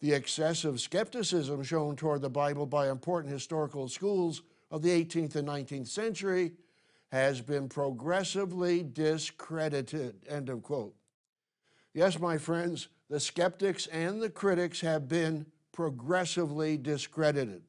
The 0.00 0.14
excessive 0.14 0.80
skepticism 0.80 1.62
shown 1.62 1.96
toward 1.96 2.22
the 2.22 2.30
Bible 2.30 2.64
by 2.64 2.88
important 2.88 3.32
historical 3.32 3.88
schools 3.88 4.42
of 4.72 4.82
the 4.82 5.04
18th 5.04 5.36
and 5.36 5.46
19th 5.46 5.86
century 5.86 6.52
has 7.12 7.42
been 7.42 7.68
progressively 7.68 8.82
discredited. 8.82 10.16
End 10.26 10.48
of 10.48 10.62
quote. 10.62 10.94
Yes, 11.92 12.18
my 12.18 12.38
friends, 12.38 12.88
the 13.10 13.20
skeptics 13.20 13.86
and 13.88 14.20
the 14.20 14.30
critics 14.30 14.80
have 14.80 15.08
been 15.08 15.44
progressively 15.72 16.78
discredited. 16.78 17.62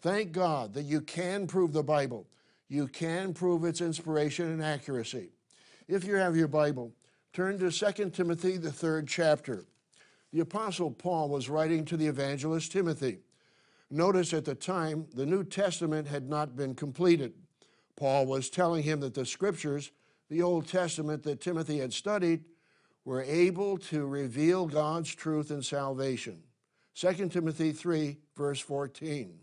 Thank 0.00 0.32
God 0.32 0.72
that 0.72 0.84
you 0.84 1.02
can 1.02 1.46
prove 1.46 1.74
the 1.74 1.82
Bible. 1.82 2.26
You 2.68 2.88
can 2.88 3.34
prove 3.34 3.64
its 3.64 3.82
inspiration 3.82 4.50
and 4.50 4.64
accuracy. 4.64 5.28
If 5.86 6.04
you 6.04 6.14
have 6.16 6.34
your 6.34 6.48
Bible, 6.48 6.92
turn 7.34 7.58
to 7.58 7.70
2 7.70 8.10
Timothy, 8.10 8.56
the 8.56 8.72
third 8.72 9.06
chapter. 9.06 9.66
The 10.32 10.40
Apostle 10.40 10.90
Paul 10.90 11.28
was 11.28 11.50
writing 11.50 11.84
to 11.84 11.98
the 11.98 12.06
evangelist 12.06 12.72
Timothy. 12.72 13.18
Notice 13.94 14.32
at 14.32 14.46
the 14.46 14.54
time, 14.54 15.06
the 15.14 15.26
New 15.26 15.44
Testament 15.44 16.08
had 16.08 16.26
not 16.26 16.56
been 16.56 16.74
completed. 16.74 17.34
Paul 17.94 18.24
was 18.24 18.48
telling 18.48 18.82
him 18.84 19.00
that 19.00 19.12
the 19.12 19.26
scriptures, 19.26 19.90
the 20.30 20.40
Old 20.40 20.66
Testament 20.66 21.22
that 21.24 21.42
Timothy 21.42 21.78
had 21.78 21.92
studied, 21.92 22.44
were 23.04 23.20
able 23.20 23.76
to 23.76 24.06
reveal 24.06 24.66
God's 24.66 25.14
truth 25.14 25.50
and 25.50 25.62
salvation. 25.62 26.42
2 26.94 27.28
Timothy 27.28 27.70
3, 27.70 28.16
verse 28.34 28.60
14. 28.60 29.38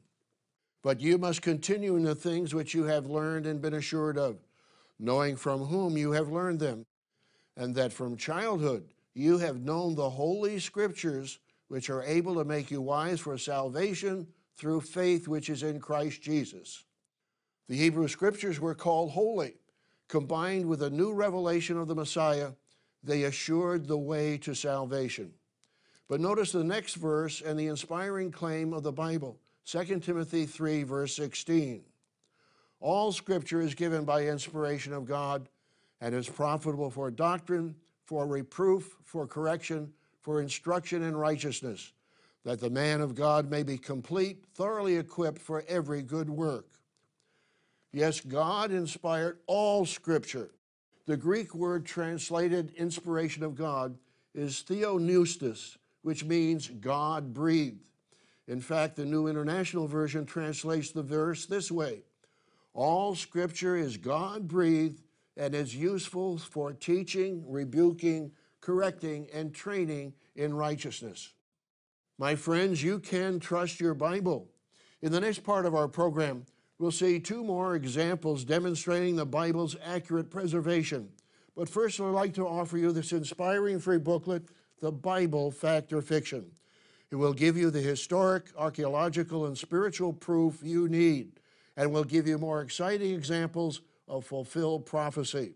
But 0.82 1.00
you 1.00 1.20
must 1.20 1.44
continue 1.44 1.96
in 1.96 2.02
the 2.02 2.16
things 2.16 2.56
which 2.56 2.74
you 2.74 2.86
have 2.86 3.06
learned 3.06 3.46
and 3.46 3.62
been 3.62 3.76
assured 3.76 4.18
of, 4.18 4.40
knowing 4.98 5.36
from 5.36 5.66
whom 5.66 5.96
you 5.96 6.14
have 6.14 6.32
learned 6.32 6.60
them, 6.60 6.88
and 7.56 7.76
that 7.76 7.94
from 7.94 8.18
childhood 8.18 8.96
you 9.14 9.38
have 9.38 9.62
known 9.62 9.94
the 9.94 10.10
holy 10.10 10.58
scriptures, 10.58 11.38
which 11.68 11.92
are 11.92 12.02
able 12.02 12.34
to 12.34 12.46
make 12.46 12.72
you 12.72 12.82
wise 12.82 13.20
for 13.20 13.38
salvation 13.38 14.26
through 14.60 14.82
faith 14.82 15.28
which 15.28 15.50
is 15.50 15.64
in 15.64 15.80
Christ 15.80 16.22
Jesus. 16.22 16.84
The 17.70 17.78
Hebrew 17.78 18.08
scriptures 18.08 18.60
were 18.60 18.76
called 18.76 19.12
holy. 19.12 19.54
Combined 20.10 20.66
with 20.66 20.82
a 20.82 20.90
new 20.90 21.14
revelation 21.14 21.78
of 21.78 21.88
the 21.88 21.96
Messiah, 21.96 22.52
they 23.04 23.24
assured 23.24 23.88
the 23.88 23.98
way 23.98 24.38
to 24.40 24.54
salvation. 24.54 25.32
But 26.08 26.20
notice 26.20 26.52
the 26.52 26.64
next 26.64 26.96
verse 26.96 27.42
and 27.42 27.58
the 27.58 27.68
inspiring 27.68 28.32
claim 28.32 28.74
of 28.74 28.84
the 28.84 28.92
Bible 28.92 29.40
2 29.66 30.00
Timothy 30.00 30.46
3, 30.46 30.84
verse 30.84 31.16
16. 31.16 31.84
All 32.80 33.12
scripture 33.12 33.62
is 33.62 33.76
given 33.76 34.04
by 34.04 34.26
inspiration 34.26 34.94
of 34.94 35.06
God 35.06 35.48
and 36.02 36.16
is 36.16 36.28
profitable 36.28 36.90
for 36.90 37.12
doctrine, 37.12 37.76
for 38.06 38.26
reproof, 38.26 38.98
for 39.04 39.28
correction, 39.28 39.94
for 40.22 40.42
instruction 40.42 41.04
in 41.04 41.16
righteousness, 41.16 41.94
that 42.46 42.60
the 42.60 42.70
man 42.70 43.02
of 43.02 43.16
God 43.16 43.50
may 43.50 43.64
be 43.64 43.78
complete, 43.78 44.46
thoroughly 44.54 44.98
equipped 44.98 45.42
for 45.42 45.64
every 45.68 46.02
good 46.02 46.30
work. 46.30 46.68
Yes, 47.92 48.20
God 48.20 48.72
inspired 48.72 49.40
all 49.48 49.86
scripture. 49.86 50.52
The 51.06 51.18
Greek 51.18 51.56
word 51.56 51.86
translated 51.86 52.72
inspiration 52.76 53.44
of 53.44 53.56
God 53.56 53.98
is 54.36 54.64
theopneustos, 54.68 55.78
which 56.04 56.24
means 56.24 56.68
God 56.68 57.34
breathed. 57.34 57.82
In 58.48 58.62
fact, 58.62 58.96
the 58.96 59.06
New 59.06 59.28
International 59.28 59.88
Version 59.88 60.26
translates 60.26 60.92
the 60.92 61.04
verse 61.04 61.46
this 61.46 61.72
way 61.72 62.04
All 62.74 63.16
scripture 63.16 63.76
is 63.76 63.98
God 63.98 64.48
breathed 64.48 65.02
and 65.36 65.56
is 65.56 65.76
useful 65.76 66.38
for 66.38 66.74
teaching, 66.74 67.44
rebuking, 67.48 68.32
correcting, 68.62 69.28
and 69.34 69.54
training 69.54 70.14
in 70.36 70.54
righteousness. 70.54 71.34
My 72.20 72.36
friends, 72.36 72.84
you 72.84 73.00
can 73.00 73.40
trust 73.40 73.80
your 73.80 73.94
Bible. 73.94 74.50
In 75.02 75.14
the 75.14 75.22
next 75.22 75.40
part 75.40 75.66
of 75.66 75.74
our 75.74 75.88
program, 75.88 76.46
we'll 76.78 76.92
see 76.92 77.18
two 77.18 77.46
more 77.46 77.76
examples 77.76 78.44
demonstrating 78.44 79.16
the 79.16 79.26
Bible's 79.26 79.78
accurate 79.82 80.30
preservation. 80.30 81.08
But 81.56 81.70
first, 81.70 81.98
I'd 82.02 82.10
like 82.10 82.34
to 82.34 82.46
offer 82.46 82.78
you 82.78 82.92
this 82.92 83.14
inspiring 83.14 83.80
free 83.80 84.00
booklet, 84.00 84.50
The 84.82 84.92
Bible 84.92 85.50
Fact 85.50 85.94
or 85.94 86.02
Fiction. 86.02 86.52
It 87.10 87.16
will 87.16 87.32
give 87.32 87.56
you 87.56 87.72
the 87.72 87.80
historic, 87.80 88.48
archaeological, 88.58 89.46
and 89.46 89.58
spiritual 89.58 90.12
proof 90.12 90.60
you 90.62 90.90
need, 90.90 91.40
and 91.78 91.90
will 91.90 92.04
give 92.04 92.28
you 92.28 92.38
more 92.38 92.62
exciting 92.62 93.16
examples 93.16 93.80
of 94.10 94.26
fulfilled 94.26 94.86
prophecy. 94.86 95.54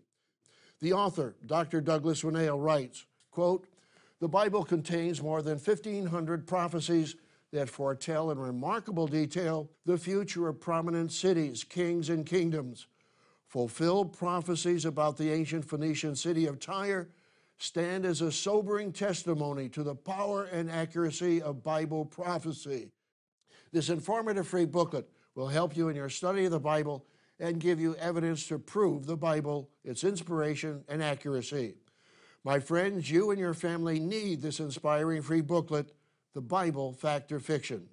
The 0.80 0.94
author, 0.94 1.34
Dr. 1.44 1.82
Douglas 1.82 2.22
Winnail, 2.22 2.58
writes, 2.58 3.04
quote, 3.30 3.66
the 4.20 4.28
Bible 4.28 4.64
contains 4.64 5.22
more 5.22 5.42
than 5.42 5.58
1,500 5.58 6.46
prophecies 6.46 7.16
that 7.52 7.68
foretell 7.68 8.30
in 8.30 8.38
remarkable 8.38 9.06
detail 9.06 9.70
the 9.84 9.98
future 9.98 10.48
of 10.48 10.60
prominent 10.60 11.12
cities, 11.12 11.62
kings, 11.64 12.08
and 12.08 12.26
kingdoms. 12.26 12.86
Fulfilled 13.46 14.12
prophecies 14.12 14.84
about 14.84 15.16
the 15.16 15.30
ancient 15.30 15.64
Phoenician 15.64 16.16
city 16.16 16.46
of 16.46 16.58
Tyre 16.58 17.08
stand 17.58 18.04
as 18.04 18.20
a 18.20 18.32
sobering 18.32 18.92
testimony 18.92 19.68
to 19.68 19.82
the 19.82 19.94
power 19.94 20.44
and 20.44 20.70
accuracy 20.70 21.40
of 21.40 21.62
Bible 21.62 22.04
prophecy. 22.04 22.90
This 23.72 23.88
informative 23.88 24.48
free 24.48 24.66
booklet 24.66 25.08
will 25.34 25.48
help 25.48 25.76
you 25.76 25.88
in 25.88 25.96
your 25.96 26.08
study 26.08 26.44
of 26.46 26.50
the 26.50 26.60
Bible 26.60 27.06
and 27.38 27.60
give 27.60 27.80
you 27.80 27.94
evidence 27.96 28.46
to 28.48 28.58
prove 28.58 29.06
the 29.06 29.16
Bible, 29.16 29.68
its 29.84 30.04
inspiration, 30.04 30.84
and 30.88 31.02
accuracy. 31.02 31.74
My 32.46 32.60
friends, 32.60 33.10
you 33.10 33.30
and 33.30 33.40
your 33.40 33.54
family 33.54 33.98
need 33.98 34.42
this 34.42 34.60
inspiring 34.60 35.22
free 35.22 35.40
booklet, 35.40 35.92
The 36.34 36.42
Bible 36.42 36.92
Fact 36.92 37.32
or 37.32 37.40
Fiction. 37.40 37.88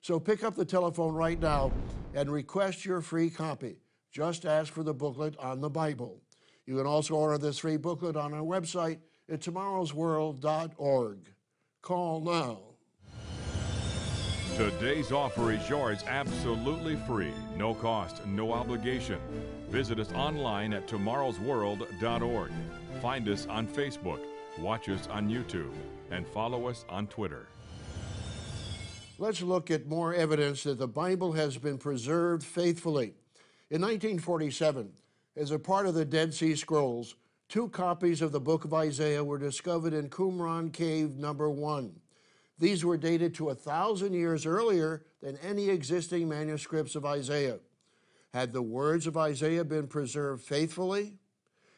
So 0.00 0.20
pick 0.20 0.44
up 0.44 0.54
the 0.54 0.64
telephone 0.64 1.14
right 1.14 1.40
now 1.40 1.72
and 2.14 2.30
request 2.30 2.84
your 2.84 3.00
free 3.00 3.30
copy. 3.30 3.78
Just 4.12 4.46
ask 4.46 4.72
for 4.72 4.84
the 4.84 4.94
booklet 4.94 5.36
on 5.40 5.60
the 5.60 5.68
Bible. 5.68 6.22
You 6.66 6.76
can 6.76 6.86
also 6.86 7.14
order 7.16 7.36
this 7.36 7.58
free 7.58 7.78
booklet 7.78 8.16
on 8.16 8.32
our 8.32 8.42
website 8.42 8.98
at 9.28 9.40
tomorrowsworld.org. 9.40 11.18
Call 11.82 12.20
now. 12.20 12.60
Today's 14.56 15.10
offer 15.10 15.50
is 15.52 15.68
yours 15.68 16.04
absolutely 16.06 16.94
free, 17.08 17.32
no 17.56 17.74
cost, 17.74 18.24
no 18.24 18.52
obligation. 18.52 19.18
Visit 19.68 19.98
us 19.98 20.12
online 20.12 20.72
at 20.72 20.86
tomorrowsworld.org. 20.86 22.52
Find 23.00 23.28
us 23.28 23.46
on 23.46 23.66
Facebook, 23.66 24.20
watch 24.58 24.88
us 24.88 25.06
on 25.08 25.28
YouTube, 25.28 25.72
and 26.10 26.26
follow 26.26 26.66
us 26.66 26.84
on 26.88 27.06
Twitter. 27.08 27.46
Let's 29.18 29.42
look 29.42 29.70
at 29.70 29.86
more 29.86 30.14
evidence 30.14 30.62
that 30.62 30.78
the 30.78 30.88
Bible 30.88 31.32
has 31.32 31.58
been 31.58 31.78
preserved 31.78 32.42
faithfully. 32.42 33.14
In 33.70 33.82
1947, 33.82 34.92
as 35.36 35.50
a 35.50 35.58
part 35.58 35.86
of 35.86 35.94
the 35.94 36.04
Dead 36.04 36.32
Sea 36.32 36.54
Scrolls, 36.54 37.16
two 37.48 37.68
copies 37.68 38.22
of 38.22 38.32
the 38.32 38.40
book 38.40 38.64
of 38.64 38.72
Isaiah 38.72 39.22
were 39.24 39.38
discovered 39.38 39.92
in 39.92 40.08
Qumran 40.08 40.72
Cave 40.72 41.16
number 41.16 41.50
one. 41.50 42.00
These 42.58 42.84
were 42.84 42.96
dated 42.96 43.34
to 43.34 43.50
a 43.50 43.54
thousand 43.54 44.14
years 44.14 44.46
earlier 44.46 45.04
than 45.20 45.36
any 45.38 45.68
existing 45.68 46.28
manuscripts 46.28 46.94
of 46.94 47.04
Isaiah. 47.04 47.58
Had 48.32 48.52
the 48.52 48.62
words 48.62 49.06
of 49.06 49.16
Isaiah 49.16 49.64
been 49.64 49.86
preserved 49.86 50.42
faithfully? 50.42 51.14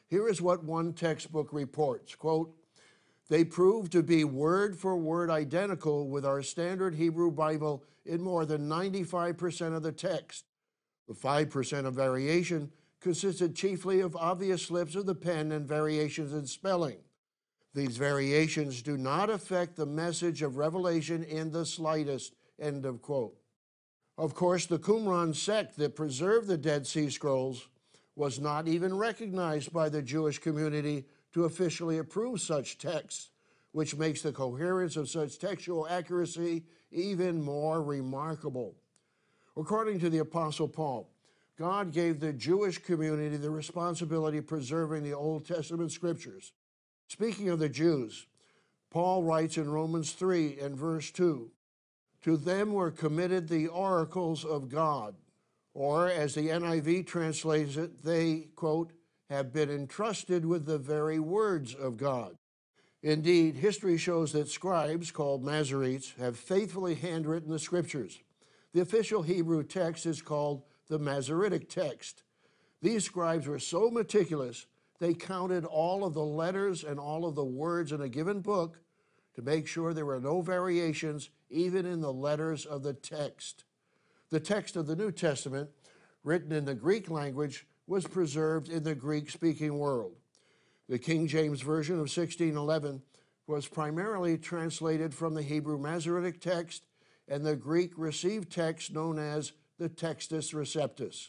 Here 0.09 0.29
is 0.29 0.41
what 0.41 0.65
one 0.65 0.95
textbook 0.95 1.53
reports, 1.53 2.15
quote, 2.15 2.55
they 3.29 3.45
prove 3.45 3.91
to 3.91 4.03
be 4.03 4.25
word 4.25 4.77
for 4.77 4.97
word 4.97 5.29
identical 5.29 6.09
with 6.09 6.25
our 6.25 6.43
standard 6.43 6.95
Hebrew 6.95 7.31
Bible 7.31 7.85
in 8.07 8.23
more 8.23 8.47
than 8.47 8.69
95% 8.69 9.77
of 9.77 9.83
the 9.83 9.93
text. 9.93 10.47
The 11.07 11.15
5% 11.15 11.85
of 11.85 11.95
variation 11.95 12.71
consisted 13.01 13.55
chiefly 13.55 14.01
of 14.01 14.17
obvious 14.17 14.67
slips 14.67 14.95
of 14.95 15.05
the 15.05 15.15
pen 15.15 15.53
and 15.53 15.69
variations 15.69 16.33
in 16.33 16.47
spelling. 16.47 16.99
These 17.75 17.99
variations 17.99 18.83
do 18.83 18.97
not 18.97 19.29
affect 19.29 19.77
the 19.77 19.87
message 19.87 20.43
of 20.43 20.57
Revelation 20.57 21.23
in 21.23 21.53
the 21.53 21.67
slightest. 21.67 22.35
End 22.59 22.87
of 22.87 23.03
quote. 23.03 23.37
Of 24.17 24.35
course, 24.35 24.67
the 24.67 24.79
Qumran 24.79 25.35
sect 25.37 25.77
that 25.77 25.95
preserved 25.95 26.49
the 26.49 26.59
Dead 26.59 26.87
Sea 26.87 27.09
Scrolls 27.11 27.69
was 28.19 28.41
not 28.41 28.67
even 28.67 28.93
recognized 28.93 29.73
by 29.73 29.89
the 29.89 30.03
Jewish 30.03 30.41
community 30.41 31.05
to 31.33 31.45
officially 31.45 31.99
approve 31.99 32.41
such 32.41 32.77
texts, 32.77 33.31
which 33.71 33.97
makes 33.97 34.23
the 34.23 34.33
coherence 34.33 34.97
of 34.97 35.09
such 35.09 35.39
textual 35.39 35.87
accuracy 35.87 36.65
even 36.91 37.41
more 37.41 37.81
remarkable. 37.81 38.75
According 39.57 40.01
to 40.01 40.11
the 40.11 40.19
Apostle 40.19 40.67
Paul, 40.67 41.09
God 41.57 41.93
gave 41.93 42.19
the 42.19 42.33
Jewish 42.33 42.79
community 42.79 43.37
the 43.37 43.51
responsibility 43.51 44.39
of 44.39 44.49
preserving 44.49 45.05
the 45.05 45.15
Old 45.15 45.47
Testament 45.47 45.93
scriptures. 45.93 46.53
Speaking 47.07 47.51
of 47.51 47.61
the 47.61 47.69
Jews, 47.69 48.27
Paul 48.91 49.23
writes 49.23 49.59
in 49.59 49.71
Romans 49.71 50.11
3 50.11 50.59
and 50.59 50.77
verse 50.77 51.13
2 51.13 51.53
To 52.23 52.37
them 52.37 52.73
were 52.73 52.91
committed 52.91 53.49
the 53.49 53.69
oracles 53.69 54.45
of 54.45 54.69
God 54.69 55.15
or, 55.75 56.09
as 56.09 56.35
the 56.35 56.49
NIV 56.49 57.07
translates 57.07 57.77
it, 57.77 58.03
they, 58.03 58.49
quote, 58.57 58.93
have 59.31 59.53
been 59.53 59.71
entrusted 59.71 60.45
with 60.45 60.65
the 60.65 60.79
very 60.79 61.19
words 61.19 61.75
of 61.75 61.97
God. 61.97 62.37
Indeed, 63.03 63.57
history 63.57 63.97
shows 63.97 64.33
that 64.33 64.49
scribes, 64.49 65.11
called 65.11 65.45
Masoretes, 65.45 66.17
have 66.19 66.37
faithfully 66.37 66.95
handwritten 66.95 67.51
the 67.51 67.59
scriptures. 67.59 68.19
The 68.73 68.81
official 68.81 69.23
Hebrew 69.23 69.63
text 69.63 70.07
is 70.07 70.21
called 70.23 70.63
the 70.89 70.99
Masoretic 70.99 71.69
text. 71.69 72.25
These 72.83 73.05
scribes 73.05 73.47
were 73.47 73.59
so 73.59 73.91
meticulous, 73.91 74.67
they 74.99 75.15
counted 75.15 75.65
all 75.65 76.05
of 76.05 76.15
the 76.15 76.25
letters 76.25 76.83
and 76.83 76.99
all 76.99 77.25
of 77.25 77.35
the 77.35 77.45
words 77.45 77.93
in 77.93 78.01
a 78.01 78.09
given 78.09 78.41
book 78.41 78.81
to 79.35 79.43
make 79.43 79.69
sure 79.69 79.95
there 79.95 80.07
were 80.07 80.21
no 80.21 80.41
variations, 80.41 81.31
even 81.51 81.87
in 81.87 82.01
the 82.01 82.13
letters 82.13 82.67
of 82.67 82.83
the 82.83 82.93
text. 82.93 83.65
The 84.31 84.41
text 84.41 84.77
of 84.77 84.87
the 84.87 84.97
New 84.97 85.11
Testament, 85.11 85.71
written 86.23 86.53
in 86.53 86.65
the 86.65 86.75
Greek 86.75 87.11
language, 87.11 87.67
was 87.87 88.07
preserved 88.07 88.69
in 88.69 88.83
the 88.83 88.95
Greek 88.95 89.31
speaking 89.31 89.79
world. 89.79 90.17
The 90.89 90.99
King 90.99 91.27
James 91.27 91.63
Version 91.63 91.95
of 91.95 92.01
1611 92.01 93.03
was 93.47 93.67
primarily 93.67 94.37
translated 94.37 95.15
from 95.15 95.35
the 95.35 95.43
Hebrew 95.43 95.79
Masoretic 95.79 96.41
text 96.41 96.85
and 97.29 97.45
the 97.45 97.57
Greek 97.57 97.93
received 97.97 98.51
text 98.51 98.93
known 98.93 99.19
as 99.19 99.53
the 99.79 99.89
Textus 99.89 100.55
Receptus. 100.55 101.29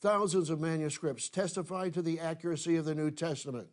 Thousands 0.00 0.50
of 0.50 0.60
manuscripts 0.60 1.28
testify 1.28 1.90
to 1.90 2.02
the 2.02 2.18
accuracy 2.18 2.76
of 2.76 2.84
the 2.84 2.94
New 2.94 3.10
Testament. 3.10 3.68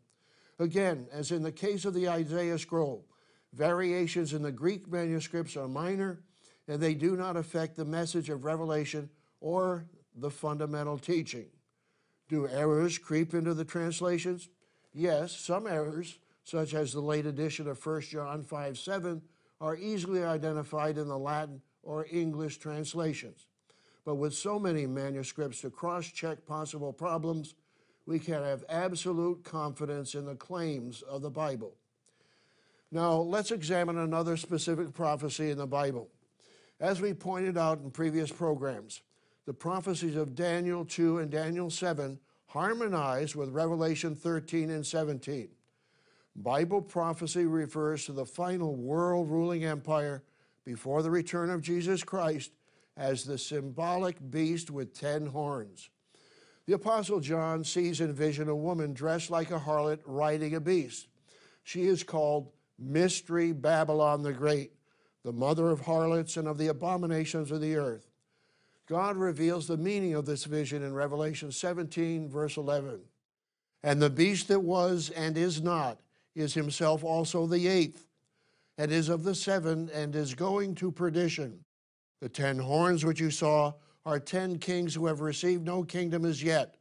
Again, 0.59 1.07
as 1.11 1.31
in 1.31 1.41
the 1.41 1.51
case 1.51 1.85
of 1.85 1.93
the 1.93 2.09
Isaiah 2.09 2.59
scroll, 2.59 3.05
variations 3.53 4.33
in 4.33 4.41
the 4.41 4.51
Greek 4.51 4.87
manuscripts 4.87 5.55
are 5.55 5.67
minor 5.67 6.21
and 6.69 6.79
they 6.79 6.93
do 6.93 7.17
not 7.17 7.35
affect 7.35 7.75
the 7.75 7.83
message 7.83 8.29
of 8.29 8.45
Revelation 8.45 9.09
or 9.41 9.85
the 10.15 10.29
fundamental 10.29 10.99
teaching. 10.99 11.47
Do 12.29 12.47
errors 12.47 12.99
creep 12.99 13.33
into 13.33 13.55
the 13.55 13.65
translations? 13.65 14.49
Yes, 14.93 15.35
some 15.35 15.65
errors, 15.65 16.19
such 16.43 16.75
as 16.75 16.93
the 16.93 17.01
late 17.01 17.25
edition 17.25 17.67
of 17.67 17.83
1 17.83 18.01
John 18.01 18.43
5 18.43 18.77
7, 18.77 19.21
are 19.59 19.75
easily 19.77 20.23
identified 20.23 20.99
in 20.99 21.07
the 21.07 21.17
Latin 21.17 21.59
or 21.81 22.05
English 22.11 22.59
translations. 22.59 23.47
But 24.05 24.15
with 24.15 24.35
so 24.35 24.59
many 24.59 24.85
manuscripts 24.85 25.61
to 25.61 25.71
cross 25.71 26.05
check 26.05 26.45
possible 26.45 26.93
problems, 26.93 27.55
we 28.05 28.19
can 28.19 28.43
have 28.43 28.63
absolute 28.69 29.43
confidence 29.43 30.13
in 30.13 30.25
the 30.25 30.35
claims 30.35 31.01
of 31.01 31.23
the 31.23 31.31
Bible. 31.31 31.73
Now, 32.91 33.13
let's 33.15 33.51
examine 33.51 33.97
another 33.97 34.37
specific 34.37 34.93
prophecy 34.93 35.49
in 35.49 35.57
the 35.57 35.67
Bible. 35.67 36.09
As 36.79 37.01
we 37.01 37.13
pointed 37.13 37.57
out 37.57 37.81
in 37.81 37.91
previous 37.91 38.31
programs, 38.31 39.01
the 39.45 39.53
prophecies 39.53 40.15
of 40.15 40.35
Daniel 40.35 40.85
2 40.85 41.19
and 41.19 41.29
Daniel 41.29 41.69
7 41.69 42.19
harmonize 42.47 43.35
with 43.35 43.49
Revelation 43.49 44.15
13 44.15 44.69
and 44.69 44.85
17. 44.85 45.49
Bible 46.37 46.81
prophecy 46.81 47.45
refers 47.45 48.05
to 48.05 48.13
the 48.13 48.25
final 48.25 48.75
world 48.75 49.29
ruling 49.29 49.65
empire 49.65 50.23
before 50.63 51.03
the 51.03 51.11
return 51.11 51.49
of 51.49 51.61
Jesus 51.61 52.01
Christ 52.01 52.51
as 52.95 53.25
the 53.25 53.37
symbolic 53.37 54.17
beast 54.31 54.71
with 54.71 54.97
ten 54.97 55.25
horns. 55.25 55.89
The 56.65 56.73
Apostle 56.73 57.19
John 57.19 57.63
sees 57.63 57.99
in 57.99 58.13
vision 58.13 58.47
a 58.47 58.55
woman 58.55 58.93
dressed 58.93 59.29
like 59.29 59.51
a 59.51 59.59
harlot 59.59 59.99
riding 60.05 60.55
a 60.55 60.61
beast. 60.61 61.07
She 61.63 61.83
is 61.83 62.03
called 62.03 62.51
Mystery 62.77 63.51
Babylon 63.51 64.21
the 64.23 64.31
Great 64.31 64.71
the 65.23 65.33
mother 65.33 65.69
of 65.69 65.81
harlots 65.81 66.37
and 66.37 66.47
of 66.47 66.57
the 66.57 66.67
abominations 66.67 67.51
of 67.51 67.61
the 67.61 67.75
earth. 67.75 68.09
God 68.87 69.17
reveals 69.17 69.67
the 69.67 69.77
meaning 69.77 70.15
of 70.15 70.25
this 70.25 70.45
vision 70.45 70.81
in 70.81 70.93
Revelation 70.93 71.51
17, 71.51 72.29
verse 72.29 72.57
11. 72.57 73.01
And 73.83 74.01
the 74.01 74.09
beast 74.09 74.47
that 74.47 74.61
was 74.61 75.09
and 75.11 75.37
is 75.37 75.61
not 75.61 75.99
is 76.35 76.53
himself 76.53 77.03
also 77.03 77.45
the 77.45 77.67
eighth, 77.67 78.07
and 78.77 78.91
is 78.91 79.09
of 79.09 79.23
the 79.23 79.35
seven, 79.35 79.89
and 79.93 80.15
is 80.15 80.33
going 80.33 80.73
to 80.75 80.91
perdition. 80.91 81.59
The 82.21 82.29
ten 82.29 82.57
horns 82.57 83.05
which 83.05 83.19
you 83.19 83.29
saw 83.29 83.73
are 84.05 84.19
ten 84.19 84.57
kings 84.57 84.95
who 84.95 85.05
have 85.05 85.21
received 85.21 85.65
no 85.65 85.83
kingdom 85.83 86.25
as 86.25 86.41
yet, 86.41 86.75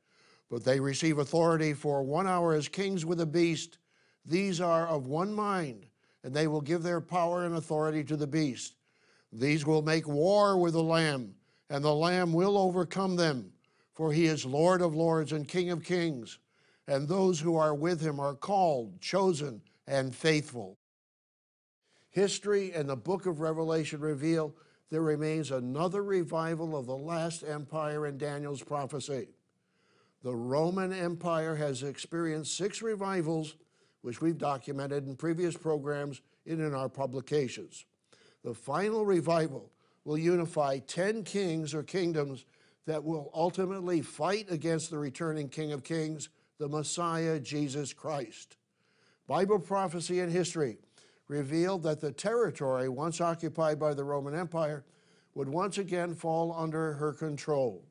but 0.51 0.65
they 0.65 0.81
receive 0.81 1.19
authority 1.19 1.75
for 1.75 2.03
one 2.03 2.27
hour 2.27 2.55
as 2.55 2.69
kings 2.69 3.05
with 3.05 3.21
a 3.21 3.27
beast. 3.27 3.79
These 4.25 4.61
are 4.61 4.87
of 4.87 5.07
one 5.07 5.33
mind, 5.33 5.87
and 6.25 6.35
they 6.35 6.47
will 6.47 6.61
give 6.61 6.83
their 6.83 7.01
power 7.01 7.45
and 7.45 7.55
authority 7.55 8.05
to 8.05 8.17
the 8.17 8.27
beast. 8.27 8.75
These 9.33 9.67
will 9.67 9.83
make 9.83 10.09
war 10.09 10.59
with 10.59 10.73
the 10.73 10.83
Lamb, 10.83 11.35
and 11.71 11.85
the 11.85 11.95
Lamb 11.95 12.33
will 12.33 12.57
overcome 12.57 13.17
them, 13.17 13.53
for 13.95 14.13
he 14.13 14.27
is 14.27 14.45
Lord 14.45 14.81
of 14.81 14.95
lords 14.95 15.33
and 15.33 15.47
King 15.47 15.71
of 15.71 15.85
kings, 15.85 16.39
and 16.87 17.07
those 17.07 17.41
who 17.41 17.57
are 17.57 17.75
with 17.75 18.01
him 18.01 18.19
are 18.19 18.35
called, 18.35 19.01
chosen, 19.01 19.61
and 19.87 20.15
faithful. 20.15 20.79
History 22.11 22.73
and 22.73 22.89
the 22.89 22.97
book 22.97 23.27
of 23.27 23.41
Revelation 23.41 24.01
reveal 24.01 24.55
there 24.91 25.03
remains 25.03 25.51
another 25.51 26.03
revival 26.03 26.77
of 26.77 26.87
the 26.87 26.97
last 26.97 27.43
empire 27.43 28.07
in 28.07 28.17
Daniel's 28.17 28.63
prophecy. 28.63 29.29
The 30.23 30.35
Roman 30.35 30.93
Empire 30.93 31.55
has 31.57 31.83
experienced 31.83 32.57
six 32.57 32.83
revivals, 32.83 33.57
which 34.03 34.21
we've 34.21 34.39
documented 34.39 35.07
in 35.07 35.17
previous 35.17 35.57
programs 35.57 36.21
and 36.47 36.61
in 36.61 36.75
our 36.75 36.89
publications. 36.89 37.85
The 38.45 38.55
final 38.55 39.05
revival 39.05 39.71
will 40.05 40.19
unify 40.19 40.79
10 40.79 41.25
kings 41.25 41.75
or 41.75 41.83
kingdoms 41.83 42.45
that 42.87 43.05
will 43.05 43.31
ultimately 43.35 44.01
fight 44.01 44.47
against 44.51 44.91
the 44.91 44.99
returning 44.99 45.49
King 45.49 45.73
of 45.73 45.85
Kings, 45.85 46.31
the 46.59 46.69
Messiah, 46.69 47.39
Jesus 47.39 47.93
Christ. 47.93 48.57
Bible 49.27 49.59
prophecy 49.59 50.21
and 50.21 50.33
history 50.33 50.79
revealed 51.29 51.83
that 51.83 52.01
the 52.01 52.11
territory 52.11 52.89
once 52.89 53.21
occupied 53.21 53.79
by 53.79 53.93
the 53.93 54.05
Roman 54.05 54.35
Empire 54.35 54.85
would 55.35 55.49
once 55.49 55.77
again 55.77 56.15
fall 56.15 56.55
under 56.57 56.95
her 56.95 57.13
control. 57.13 57.85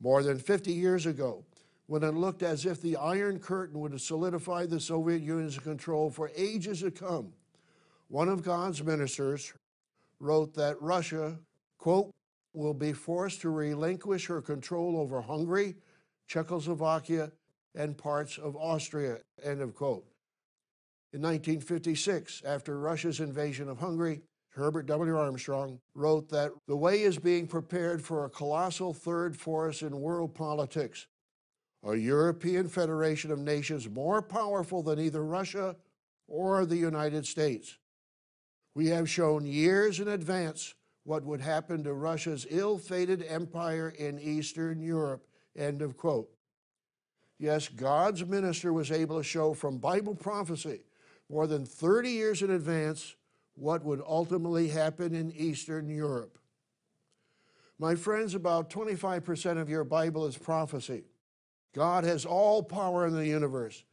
More 0.00 0.22
than 0.22 0.38
50 0.38 0.72
years 0.72 1.06
ago, 1.06 1.44
when 1.90 2.04
it 2.04 2.14
looked 2.14 2.44
as 2.44 2.66
if 2.66 2.80
the 2.80 2.94
Iron 2.94 3.40
Curtain 3.40 3.80
would 3.80 4.00
solidify 4.00 4.64
the 4.64 4.78
Soviet 4.78 5.22
Union's 5.22 5.58
control 5.58 6.08
for 6.08 6.30
ages 6.36 6.82
to 6.82 6.92
come, 6.92 7.32
one 8.06 8.28
of 8.28 8.44
God's 8.44 8.80
ministers 8.80 9.52
wrote 10.20 10.54
that 10.54 10.80
Russia, 10.80 11.36
quote, 11.78 12.12
will 12.54 12.74
be 12.74 12.92
forced 12.92 13.40
to 13.40 13.50
relinquish 13.50 14.26
her 14.26 14.40
control 14.40 14.98
over 14.98 15.20
Hungary, 15.20 15.74
Czechoslovakia, 16.28 17.32
and 17.74 17.98
parts 17.98 18.38
of 18.38 18.54
Austria, 18.54 19.18
end 19.42 19.60
of 19.60 19.74
quote. 19.74 20.06
In 21.12 21.20
1956, 21.20 22.42
after 22.44 22.78
Russia's 22.78 23.18
invasion 23.18 23.68
of 23.68 23.80
Hungary, 23.80 24.20
Herbert 24.50 24.86
W. 24.86 25.18
Armstrong 25.18 25.80
wrote 25.96 26.28
that 26.28 26.52
the 26.68 26.76
way 26.76 27.02
is 27.02 27.18
being 27.18 27.48
prepared 27.48 28.00
for 28.00 28.24
a 28.24 28.30
colossal 28.30 28.94
third 28.94 29.36
force 29.36 29.82
in 29.82 30.00
world 30.00 30.36
politics, 30.36 31.08
a 31.84 31.96
European 31.96 32.68
federation 32.68 33.30
of 33.30 33.38
nations 33.38 33.88
more 33.88 34.20
powerful 34.20 34.82
than 34.82 34.98
either 34.98 35.24
Russia 35.24 35.76
or 36.28 36.66
the 36.66 36.76
United 36.76 37.26
States. 37.26 37.78
We 38.74 38.88
have 38.88 39.08
shown 39.10 39.46
years 39.46 39.98
in 39.98 40.08
advance 40.08 40.74
what 41.04 41.24
would 41.24 41.40
happen 41.40 41.82
to 41.84 41.94
Russia's 41.94 42.46
ill 42.50 42.78
fated 42.78 43.24
empire 43.26 43.92
in 43.98 44.18
Eastern 44.20 44.80
Europe. 44.80 45.26
End 45.56 45.82
of 45.82 45.96
quote. 45.96 46.30
Yes, 47.38 47.68
God's 47.68 48.24
minister 48.26 48.72
was 48.72 48.92
able 48.92 49.16
to 49.16 49.24
show 49.24 49.54
from 49.54 49.78
Bible 49.78 50.14
prophecy 50.14 50.84
more 51.30 51.46
than 51.46 51.64
30 51.64 52.10
years 52.10 52.42
in 52.42 52.50
advance 52.50 53.16
what 53.54 53.84
would 53.84 54.02
ultimately 54.06 54.68
happen 54.68 55.14
in 55.14 55.32
Eastern 55.32 55.88
Europe. 55.88 56.38
My 57.78 57.94
friends, 57.94 58.34
about 58.34 58.68
25% 58.68 59.58
of 59.58 59.70
your 59.70 59.84
Bible 59.84 60.26
is 60.26 60.36
prophecy. 60.36 61.04
God 61.72 62.04
has 62.04 62.24
all 62.24 62.62
power 62.62 63.06
in 63.06 63.14
the 63.14 63.26
universe, 63.26 63.84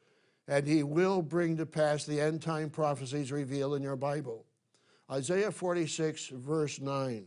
and 0.48 0.68
He 0.68 0.84
will 0.84 1.22
bring 1.22 1.58
to 1.58 1.66
pass 1.66 2.06
the 2.06 2.20
end 2.20 2.42
time 2.42 2.70
prophecies 2.70 3.32
revealed 3.32 3.76
in 3.76 3.84
your 3.84 3.96
Bible. 3.96 4.46
Isaiah 5.12 5.52
46, 5.52 6.30
verse 6.30 6.82
9. 6.82 7.26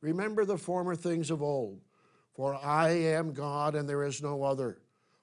Remember 0.00 0.44
the 0.44 0.58
former 0.58 0.96
things 0.96 1.30
of 1.30 1.42
old, 1.42 1.80
for 2.34 2.54
I 2.54 2.90
am 2.90 3.32
God 3.32 3.74
and 3.74 3.88
there 3.88 4.02
is 4.02 4.22
no 4.22 4.42
other. 4.42 4.78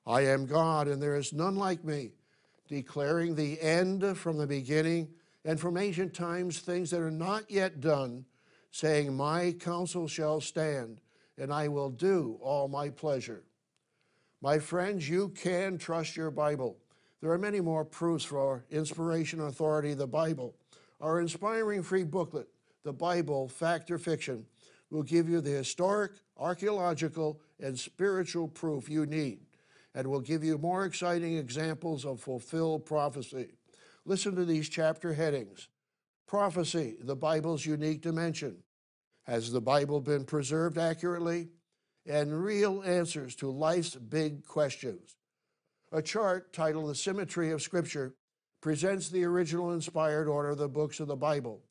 I 0.07 0.21
am 0.21 0.45
God 0.45 0.87
and 0.87 1.01
there 1.01 1.17
is 1.17 1.33
none 1.33 1.55
like 1.55 1.83
me 1.83 2.13
declaring 2.69 3.35
the 3.35 3.59
end 3.59 4.17
from 4.17 4.37
the 4.37 4.47
beginning 4.47 5.09
and 5.43 5.59
from 5.59 5.77
ancient 5.77 6.13
times 6.13 6.59
things 6.59 6.91
that 6.91 7.01
are 7.01 7.11
not 7.11 7.49
yet 7.49 7.81
done, 7.81 8.25
saying, 8.71 9.15
My 9.15 9.51
counsel 9.53 10.07
shall 10.07 10.39
stand, 10.39 11.01
and 11.37 11.51
I 11.51 11.67
will 11.67 11.89
do 11.89 12.37
all 12.41 12.67
my 12.67 12.89
pleasure. 12.89 13.43
My 14.41 14.57
friends, 14.57 15.09
you 15.09 15.29
can 15.29 15.77
trust 15.77 16.15
your 16.15 16.31
Bible. 16.31 16.77
There 17.21 17.31
are 17.31 17.37
many 17.37 17.59
more 17.59 17.83
proofs 17.83 18.23
for 18.23 18.63
inspiration 18.69 19.39
and 19.39 19.49
authority 19.49 19.93
the 19.93 20.07
Bible. 20.07 20.55
Our 21.01 21.19
inspiring 21.19 21.83
free 21.83 22.05
booklet, 22.05 22.47
The 22.83 22.93
Bible, 22.93 23.49
Fact 23.49 23.91
or 23.91 23.97
Fiction, 23.97 24.45
will 24.89 25.03
give 25.03 25.27
you 25.27 25.41
the 25.41 25.49
historic, 25.49 26.13
archaeological, 26.37 27.41
and 27.59 27.77
spiritual 27.77 28.47
proof 28.47 28.89
you 28.89 29.05
need 29.05 29.39
and 29.93 30.07
will 30.07 30.21
give 30.21 30.43
you 30.43 30.57
more 30.57 30.85
exciting 30.85 31.37
examples 31.37 32.05
of 32.05 32.21
fulfilled 32.21 32.85
prophecy. 32.85 33.55
Listen 34.05 34.35
to 34.35 34.45
these 34.45 34.69
chapter 34.69 35.13
headings 35.13 35.67
Prophecy, 36.27 36.95
the 37.01 37.15
Bible's 37.15 37.65
unique 37.65 38.01
dimension. 38.01 38.63
Has 39.23 39.51
the 39.51 39.61
Bible 39.61 39.99
been 39.99 40.23
preserved 40.23 40.77
accurately? 40.77 41.49
And 42.05 42.43
real 42.43 42.81
answers 42.83 43.35
to 43.35 43.51
life's 43.51 43.95
big 43.95 44.45
questions. 44.45 45.15
A 45.91 46.01
chart 46.01 46.53
titled 46.53 46.89
The 46.89 46.95
Symmetry 46.95 47.51
of 47.51 47.61
Scripture 47.61 48.13
presents 48.61 49.09
the 49.09 49.23
original 49.25 49.71
inspired 49.71 50.27
order 50.27 50.49
of 50.49 50.57
the 50.57 50.67
books 50.67 50.99
of 50.99 51.07
the 51.07 51.15
Bible. 51.15 51.61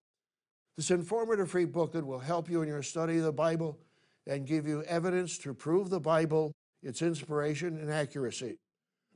This 0.77 0.91
informative 0.91 1.51
free 1.51 1.65
booklet 1.65 2.07
will 2.07 2.19
help 2.19 2.49
you 2.49 2.63
in 2.63 2.69
your 2.69 2.83
study 2.83 3.19
of 3.19 3.25
the 3.25 3.33
Bible 3.33 3.79
and 4.27 4.47
give 4.47 4.67
you 4.67 4.83
evidence 4.85 5.39
to 5.39 5.55
prove 5.55 5.91
the 5.91 6.01
Bible 6.01 6.53
its 6.83 7.03
inspiration 7.03 7.79
and 7.79 7.91
accuracy. 7.91 8.57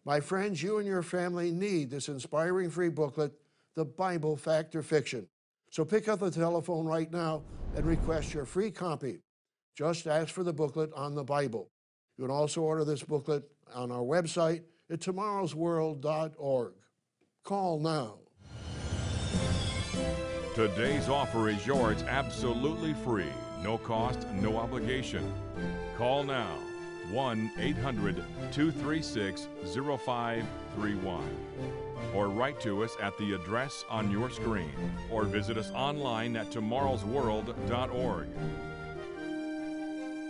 My 0.05 0.19
friends, 0.19 0.63
you 0.63 0.79
and 0.79 0.87
your 0.87 1.03
family 1.03 1.53
need 1.53 1.91
this 1.91 2.09
inspiring 2.09 2.71
free 2.71 2.89
booklet, 2.89 3.33
The 3.77 3.85
Bible 3.85 4.37
Fact 4.37 4.75
or 4.75 4.83
Fiction. 4.83 5.29
So 5.71 5.85
pick 5.85 6.09
up 6.09 6.21
the 6.21 6.31
telephone 6.31 6.87
right 6.87 7.11
now 7.11 7.43
and 7.77 7.87
request 7.87 8.35
your 8.35 8.45
free 8.45 8.71
copy. 8.71 9.21
Just 9.77 10.07
ask 10.07 10.29
for 10.29 10.45
the 10.45 10.53
booklet 10.53 10.91
on 10.95 11.15
the 11.15 11.25
Bible. 11.25 11.71
You 12.19 12.25
can 12.25 12.31
also 12.31 12.61
order 12.61 12.85
this 12.85 13.03
booklet 13.03 13.45
on 13.75 13.91
our 13.91 14.03
website 14.03 14.63
at 14.91 15.01
tomorrowsworld.org. 15.01 16.73
Call 17.45 17.81
now. 17.81 18.19
Today's 20.55 21.09
offer 21.09 21.49
is 21.49 21.67
yours 21.67 22.03
absolutely 22.03 22.93
free. 22.93 23.33
No 23.63 23.79
cost, 23.79 24.29
no 24.33 24.59
obligation. 24.59 25.33
Call 25.97 26.25
now 26.25 26.59
1 27.11 27.53
800 27.59 28.17
236 28.53 29.49
0531 29.65 31.25
or 32.15 32.29
write 32.29 32.61
to 32.61 32.85
us 32.85 32.97
at 33.01 33.17
the 33.19 33.33
address 33.33 33.85
on 33.89 34.11
your 34.11 34.31
screen 34.31 34.73
or 35.11 35.25
visit 35.25 35.57
us 35.57 35.71
online 35.73 36.37
at 36.37 36.51
tomorrowsworld.org. 36.51 38.29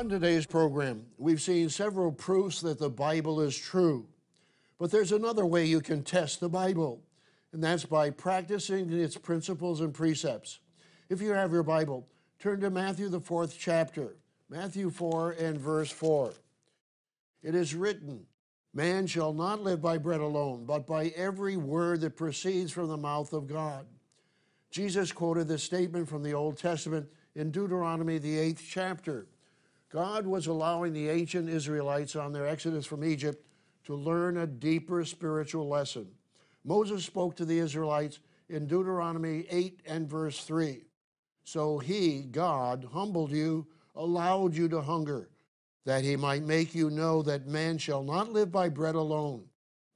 On 0.00 0.08
today's 0.08 0.46
program, 0.46 1.04
we've 1.18 1.42
seen 1.42 1.68
several 1.68 2.10
proofs 2.10 2.62
that 2.62 2.78
the 2.78 2.88
Bible 2.88 3.42
is 3.42 3.54
true. 3.54 4.06
But 4.78 4.90
there's 4.90 5.12
another 5.12 5.44
way 5.44 5.66
you 5.66 5.82
can 5.82 6.02
test 6.02 6.40
the 6.40 6.48
Bible, 6.48 7.02
and 7.52 7.62
that's 7.62 7.84
by 7.84 8.08
practicing 8.08 8.90
its 8.90 9.18
principles 9.18 9.82
and 9.82 9.92
precepts. 9.92 10.60
If 11.10 11.20
you 11.20 11.32
have 11.32 11.52
your 11.52 11.64
Bible, 11.64 12.08
Turn 12.38 12.60
to 12.62 12.70
Matthew, 12.70 13.10
the 13.10 13.20
fourth 13.20 13.58
chapter, 13.58 14.16
Matthew 14.48 14.88
4 14.88 15.32
and 15.32 15.58
verse 15.58 15.90
4. 15.90 16.32
It 17.42 17.54
is 17.54 17.74
written, 17.74 18.24
Man 18.72 19.06
shall 19.06 19.34
not 19.34 19.62
live 19.62 19.82
by 19.82 19.98
bread 19.98 20.20
alone, 20.20 20.64
but 20.64 20.86
by 20.86 21.08
every 21.08 21.58
word 21.58 22.00
that 22.00 22.16
proceeds 22.16 22.72
from 22.72 22.88
the 22.88 22.96
mouth 22.96 23.34
of 23.34 23.46
God. 23.46 23.84
Jesus 24.70 25.12
quoted 25.12 25.46
this 25.46 25.62
statement 25.62 26.08
from 26.08 26.22
the 26.22 26.32
Old 26.32 26.56
Testament 26.56 27.06
in 27.34 27.50
Deuteronomy, 27.50 28.16
the 28.16 28.38
eighth 28.38 28.64
chapter. 28.66 29.26
God 29.90 30.26
was 30.26 30.46
allowing 30.46 30.92
the 30.92 31.08
ancient 31.08 31.48
Israelites 31.48 32.14
on 32.14 32.32
their 32.32 32.46
exodus 32.46 32.86
from 32.86 33.04
Egypt 33.04 33.44
to 33.84 33.94
learn 33.94 34.36
a 34.36 34.46
deeper 34.46 35.04
spiritual 35.04 35.68
lesson. 35.68 36.06
Moses 36.64 37.04
spoke 37.04 37.34
to 37.36 37.44
the 37.44 37.58
Israelites 37.58 38.20
in 38.48 38.66
Deuteronomy 38.66 39.46
8 39.50 39.80
and 39.86 40.08
verse 40.08 40.44
3. 40.44 40.82
So 41.42 41.78
he, 41.78 42.22
God, 42.22 42.86
humbled 42.92 43.32
you, 43.32 43.66
allowed 43.96 44.54
you 44.54 44.68
to 44.68 44.80
hunger, 44.80 45.28
that 45.84 46.04
he 46.04 46.14
might 46.14 46.44
make 46.44 46.74
you 46.74 46.90
know 46.90 47.22
that 47.22 47.48
man 47.48 47.78
shall 47.78 48.04
not 48.04 48.32
live 48.32 48.52
by 48.52 48.68
bread 48.68 48.94
alone, 48.94 49.46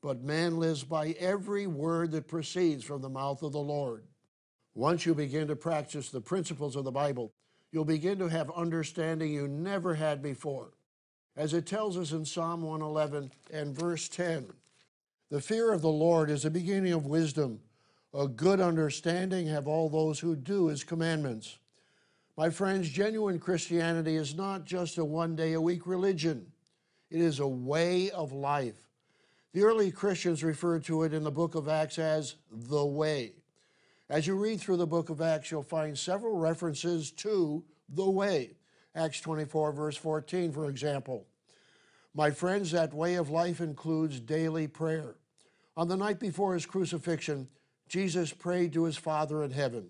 but 0.03 0.23
man 0.23 0.59
lives 0.59 0.83
by 0.83 1.11
every 1.21 1.67
word 1.67 2.11
that 2.13 2.27
proceeds 2.27 2.83
from 2.83 3.03
the 3.03 3.09
mouth 3.09 3.43
of 3.43 3.53
the 3.53 3.59
Lord. 3.59 4.05
Once 4.75 5.07
you 5.07 5.15
begin 5.15 5.47
to 5.47 5.55
practice 5.55 6.11
the 6.11 6.21
principles 6.21 6.75
of 6.75 6.85
the 6.85 6.91
Bible, 6.91 7.33
you'll 7.75 7.85
begin 7.85 8.21
to 8.21 8.29
have 8.29 8.53
understanding 8.53 9.33
you 9.33 9.49
never 9.49 9.97
had 9.97 10.23
before. 10.23 10.71
As 11.37 11.53
it 11.53 11.67
tells 11.67 11.99
us 11.99 12.13
in 12.13 12.25
Psalm 12.25 12.63
111 12.63 13.33
and 13.53 13.77
verse 13.77 14.09
10, 14.09 14.47
the 15.29 15.41
fear 15.41 15.73
of 15.73 15.83
the 15.83 15.89
Lord 15.89 16.31
is 16.31 16.45
the 16.45 16.51
beginning 16.51 16.93
of 16.93 17.07
wisdom. 17.07 17.59
A 18.15 18.29
good 18.29 18.61
understanding 18.61 19.49
have 19.49 19.67
all 19.67 19.89
those 19.89 20.21
who 20.21 20.37
do 20.37 20.69
his 20.69 20.85
commandments. 20.85 21.59
My 22.37 22.49
friends, 22.49 22.89
genuine 22.89 23.41
Christianity 23.41 24.15
is 24.15 24.37
not 24.37 24.67
just 24.67 24.99
a 24.99 25.05
one 25.05 25.35
day 25.35 25.55
a 25.55 25.61
week 25.61 25.85
religion, 25.85 26.47
it 27.11 27.21
is 27.21 27.41
a 27.41 27.49
way 27.49 28.09
of 28.13 28.31
life. 28.31 28.89
The 29.53 29.65
early 29.65 29.91
Christians 29.91 30.45
referred 30.45 30.85
to 30.85 31.03
it 31.03 31.13
in 31.13 31.25
the 31.25 31.31
book 31.33 31.57
of 31.57 31.69
Acts 31.69 31.99
as 31.99 32.37
the 32.53 32.87
way. 32.87 33.33
As 34.11 34.27
you 34.27 34.35
read 34.35 34.61
through 34.61 34.77
the 34.77 34.87
book 34.87 35.09
of 35.09 35.23
Acts, 35.23 35.51
you'll 35.51 35.63
find 35.63 35.99
several 35.99 36.37
references 36.37 37.11
to 37.13 37.65
the 37.89 38.09
way. 38.09 38.57
Acts 38.95 39.21
24, 39.21 39.73
verse 39.73 39.97
14, 39.97 40.53
for 40.53 40.69
example. 40.69 41.27
My 42.15 42.31
friends, 42.31 42.71
that 42.71 42.93
way 42.93 43.15
of 43.15 43.31
life 43.31 43.61
includes 43.61 44.21
daily 44.21 44.69
prayer. 44.69 45.17
On 45.77 45.89
the 45.89 45.97
night 45.97 46.21
before 46.21 46.55
his 46.55 46.67
crucifixion, 46.67 47.49
Jesus 47.89 48.33
prayed 48.33 48.73
to 48.75 48.85
his 48.85 48.97
Father 48.97 49.43
in 49.43 49.51
heaven. 49.51 49.89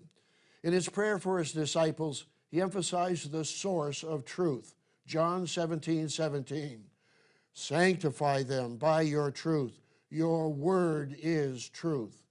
In 0.63 0.73
his 0.73 0.89
prayer 0.89 1.19
for 1.19 1.37
his 1.37 1.51
disciples, 1.51 2.25
he 2.49 2.61
emphasized 2.61 3.31
the 3.31 3.45
source 3.45 4.01
of 4.01 4.25
truth. 4.25 4.73
John 5.05 5.45
17, 5.45 6.09
17. 6.09 6.85
Sanctify 7.53 8.43
them 8.43 8.77
by 8.77 9.01
your 9.01 9.29
truth. 9.29 9.79
Your 10.09 10.51
word 10.51 11.15
is 11.21 11.69
truth. 11.69 12.23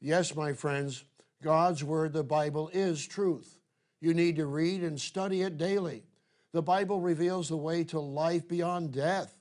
Yes, 0.00 0.36
my 0.36 0.52
friends, 0.52 1.04
God's 1.44 1.84
Word, 1.84 2.14
the 2.14 2.24
Bible, 2.24 2.70
is 2.72 3.06
truth. 3.06 3.58
You 4.00 4.14
need 4.14 4.36
to 4.36 4.46
read 4.46 4.82
and 4.82 4.98
study 4.98 5.42
it 5.42 5.58
daily. 5.58 6.04
The 6.52 6.62
Bible 6.62 7.00
reveals 7.00 7.50
the 7.50 7.56
way 7.56 7.84
to 7.84 8.00
life 8.00 8.48
beyond 8.48 8.92
death. 8.92 9.36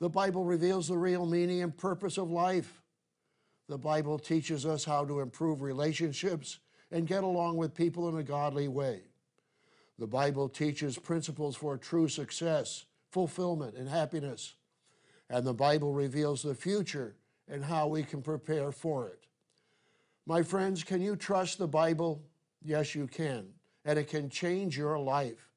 The 0.00 0.08
Bible 0.08 0.44
reveals 0.44 0.88
the 0.88 0.96
real 0.96 1.26
meaning 1.26 1.62
and 1.62 1.76
purpose 1.76 2.16
of 2.16 2.30
life. 2.30 2.82
The 3.68 3.76
Bible 3.76 4.18
teaches 4.18 4.64
us 4.64 4.84
how 4.84 5.04
to 5.04 5.20
improve 5.20 5.60
relationships 5.60 6.60
and 6.90 7.06
get 7.06 7.24
along 7.24 7.58
with 7.58 7.74
people 7.74 8.08
in 8.08 8.16
a 8.16 8.22
godly 8.22 8.68
way. 8.68 9.02
The 9.98 10.06
Bible 10.06 10.48
teaches 10.48 10.96
principles 10.96 11.56
for 11.56 11.76
true 11.76 12.08
success, 12.08 12.86
fulfillment, 13.10 13.76
and 13.76 13.88
happiness. 13.88 14.54
And 15.28 15.44
the 15.44 15.52
Bible 15.52 15.92
reveals 15.92 16.42
the 16.42 16.54
future 16.54 17.16
and 17.46 17.64
how 17.64 17.88
we 17.88 18.02
can 18.02 18.22
prepare 18.22 18.72
for 18.72 19.08
it. 19.08 19.27
My 20.28 20.42
friends, 20.42 20.84
can 20.84 21.00
you 21.00 21.16
trust 21.16 21.56
the 21.56 21.66
Bible? 21.66 22.22
Yes, 22.62 22.94
you 22.94 23.06
can. 23.06 23.46
And 23.86 23.98
it 23.98 24.08
can 24.08 24.28
change 24.28 24.76
your 24.76 24.98
life. 24.98 25.48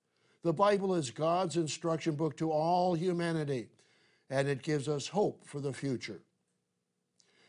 The 0.44 0.54
Bible 0.54 0.96
is 0.96 1.12
God's 1.12 1.58
instruction 1.58 2.16
book 2.16 2.38
to 2.38 2.54
all 2.54 2.94
humanity, 2.94 3.68
and 4.30 4.48
it 4.48 4.64
gives 4.64 4.88
us 4.88 5.10
hope 5.10 5.46
for 5.46 5.60
the 5.60 5.74
future. 5.74 6.22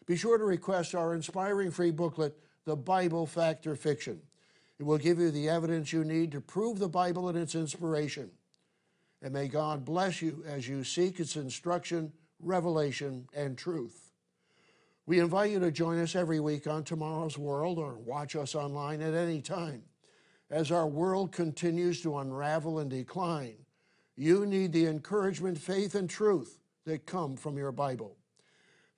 Be 0.04 0.16
sure 0.16 0.36
to 0.36 0.42
request 0.42 0.96
our 0.96 1.14
inspiring 1.14 1.70
free 1.70 1.92
booklet, 1.92 2.36
The 2.64 2.74
Bible 2.74 3.26
Fact 3.26 3.68
or 3.68 3.76
Fiction. 3.76 4.20
It 4.80 4.82
will 4.82 4.98
give 4.98 5.20
you 5.20 5.30
the 5.30 5.48
evidence 5.48 5.92
you 5.92 6.02
need 6.02 6.32
to 6.32 6.40
prove 6.40 6.80
the 6.80 6.88
Bible 6.88 7.28
and 7.28 7.38
its 7.38 7.54
inspiration. 7.54 8.32
And 9.22 9.32
may 9.32 9.46
God 9.46 9.84
bless 9.84 10.22
you 10.22 10.42
as 10.44 10.68
you 10.68 10.82
seek 10.82 11.20
its 11.20 11.36
instruction, 11.36 12.12
revelation, 12.40 13.28
and 13.32 13.56
truth. 13.56 14.01
We 15.04 15.18
invite 15.18 15.50
you 15.50 15.58
to 15.58 15.72
join 15.72 15.98
us 15.98 16.14
every 16.14 16.38
week 16.38 16.68
on 16.68 16.84
Tomorrow's 16.84 17.36
World 17.36 17.78
or 17.78 17.98
watch 17.98 18.36
us 18.36 18.54
online 18.54 19.02
at 19.02 19.14
any 19.14 19.42
time. 19.42 19.82
As 20.48 20.70
our 20.70 20.86
world 20.86 21.32
continues 21.32 22.02
to 22.02 22.18
unravel 22.18 22.78
and 22.78 22.88
decline, 22.88 23.56
you 24.16 24.46
need 24.46 24.72
the 24.72 24.86
encouragement, 24.86 25.58
faith, 25.58 25.96
and 25.96 26.08
truth 26.08 26.58
that 26.84 27.04
come 27.04 27.36
from 27.36 27.56
your 27.56 27.72
Bible. 27.72 28.16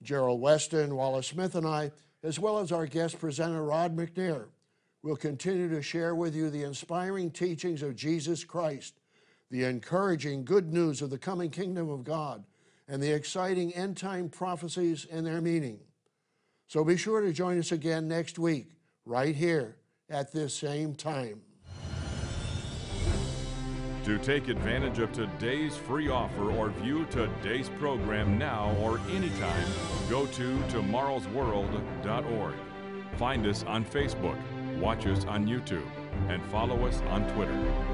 Gerald 0.02 0.42
Weston, 0.42 0.94
Wallace 0.94 1.28
Smith, 1.28 1.54
and 1.54 1.66
I, 1.66 1.90
as 2.22 2.38
well 2.38 2.58
as 2.58 2.70
our 2.70 2.86
guest 2.86 3.18
presenter 3.18 3.64
Rod 3.64 3.96
McNair, 3.96 4.48
will 5.02 5.16
continue 5.16 5.70
to 5.70 5.80
share 5.80 6.14
with 6.14 6.34
you 6.34 6.50
the 6.50 6.64
inspiring 6.64 7.30
teachings 7.30 7.82
of 7.82 7.96
Jesus 7.96 8.44
Christ, 8.44 9.00
the 9.50 9.64
encouraging 9.64 10.44
good 10.44 10.70
news 10.70 11.00
of 11.00 11.08
the 11.08 11.18
coming 11.18 11.50
kingdom 11.50 11.88
of 11.88 12.04
God, 12.04 12.44
and 12.88 13.02
the 13.02 13.12
exciting 13.12 13.72
end 13.72 13.96
time 13.96 14.28
prophecies 14.28 15.06
and 15.10 15.24
their 15.24 15.40
meaning. 15.40 15.80
So 16.66 16.85
be 16.85 16.96
sure 16.96 17.20
to 17.20 17.33
join 17.33 17.59
us 17.59 17.72
again 17.72 18.09
next 18.09 18.38
week, 18.38 18.77
right 19.05 19.35
here 19.35 19.77
at 20.11 20.33
this 20.33 20.55
same 20.55 20.94
time. 20.94 21.42
To 24.05 24.18
take 24.18 24.48
advantage 24.48 24.98
of 24.98 25.12
today's 25.12 25.77
free 25.77 26.11
offer 26.11 26.50
or 26.50 26.68
view 26.68 27.07
today's 27.07 27.70
program 27.79 28.37
now 28.37 28.77
or 28.83 28.98
anytime, 29.11 29.66
go 30.11 30.27
to 30.27 30.59
tomorrowsworld.org. 30.68 32.55
Find 33.16 33.46
us 33.46 33.64
on 33.64 33.85
Facebook, 33.85 34.38
watch 34.79 35.07
us 35.07 35.24
on 35.24 35.46
YouTube, 35.46 35.88
and 36.29 36.42
follow 36.50 36.85
us 36.87 37.00
on 37.09 37.27
Twitter. 37.33 37.93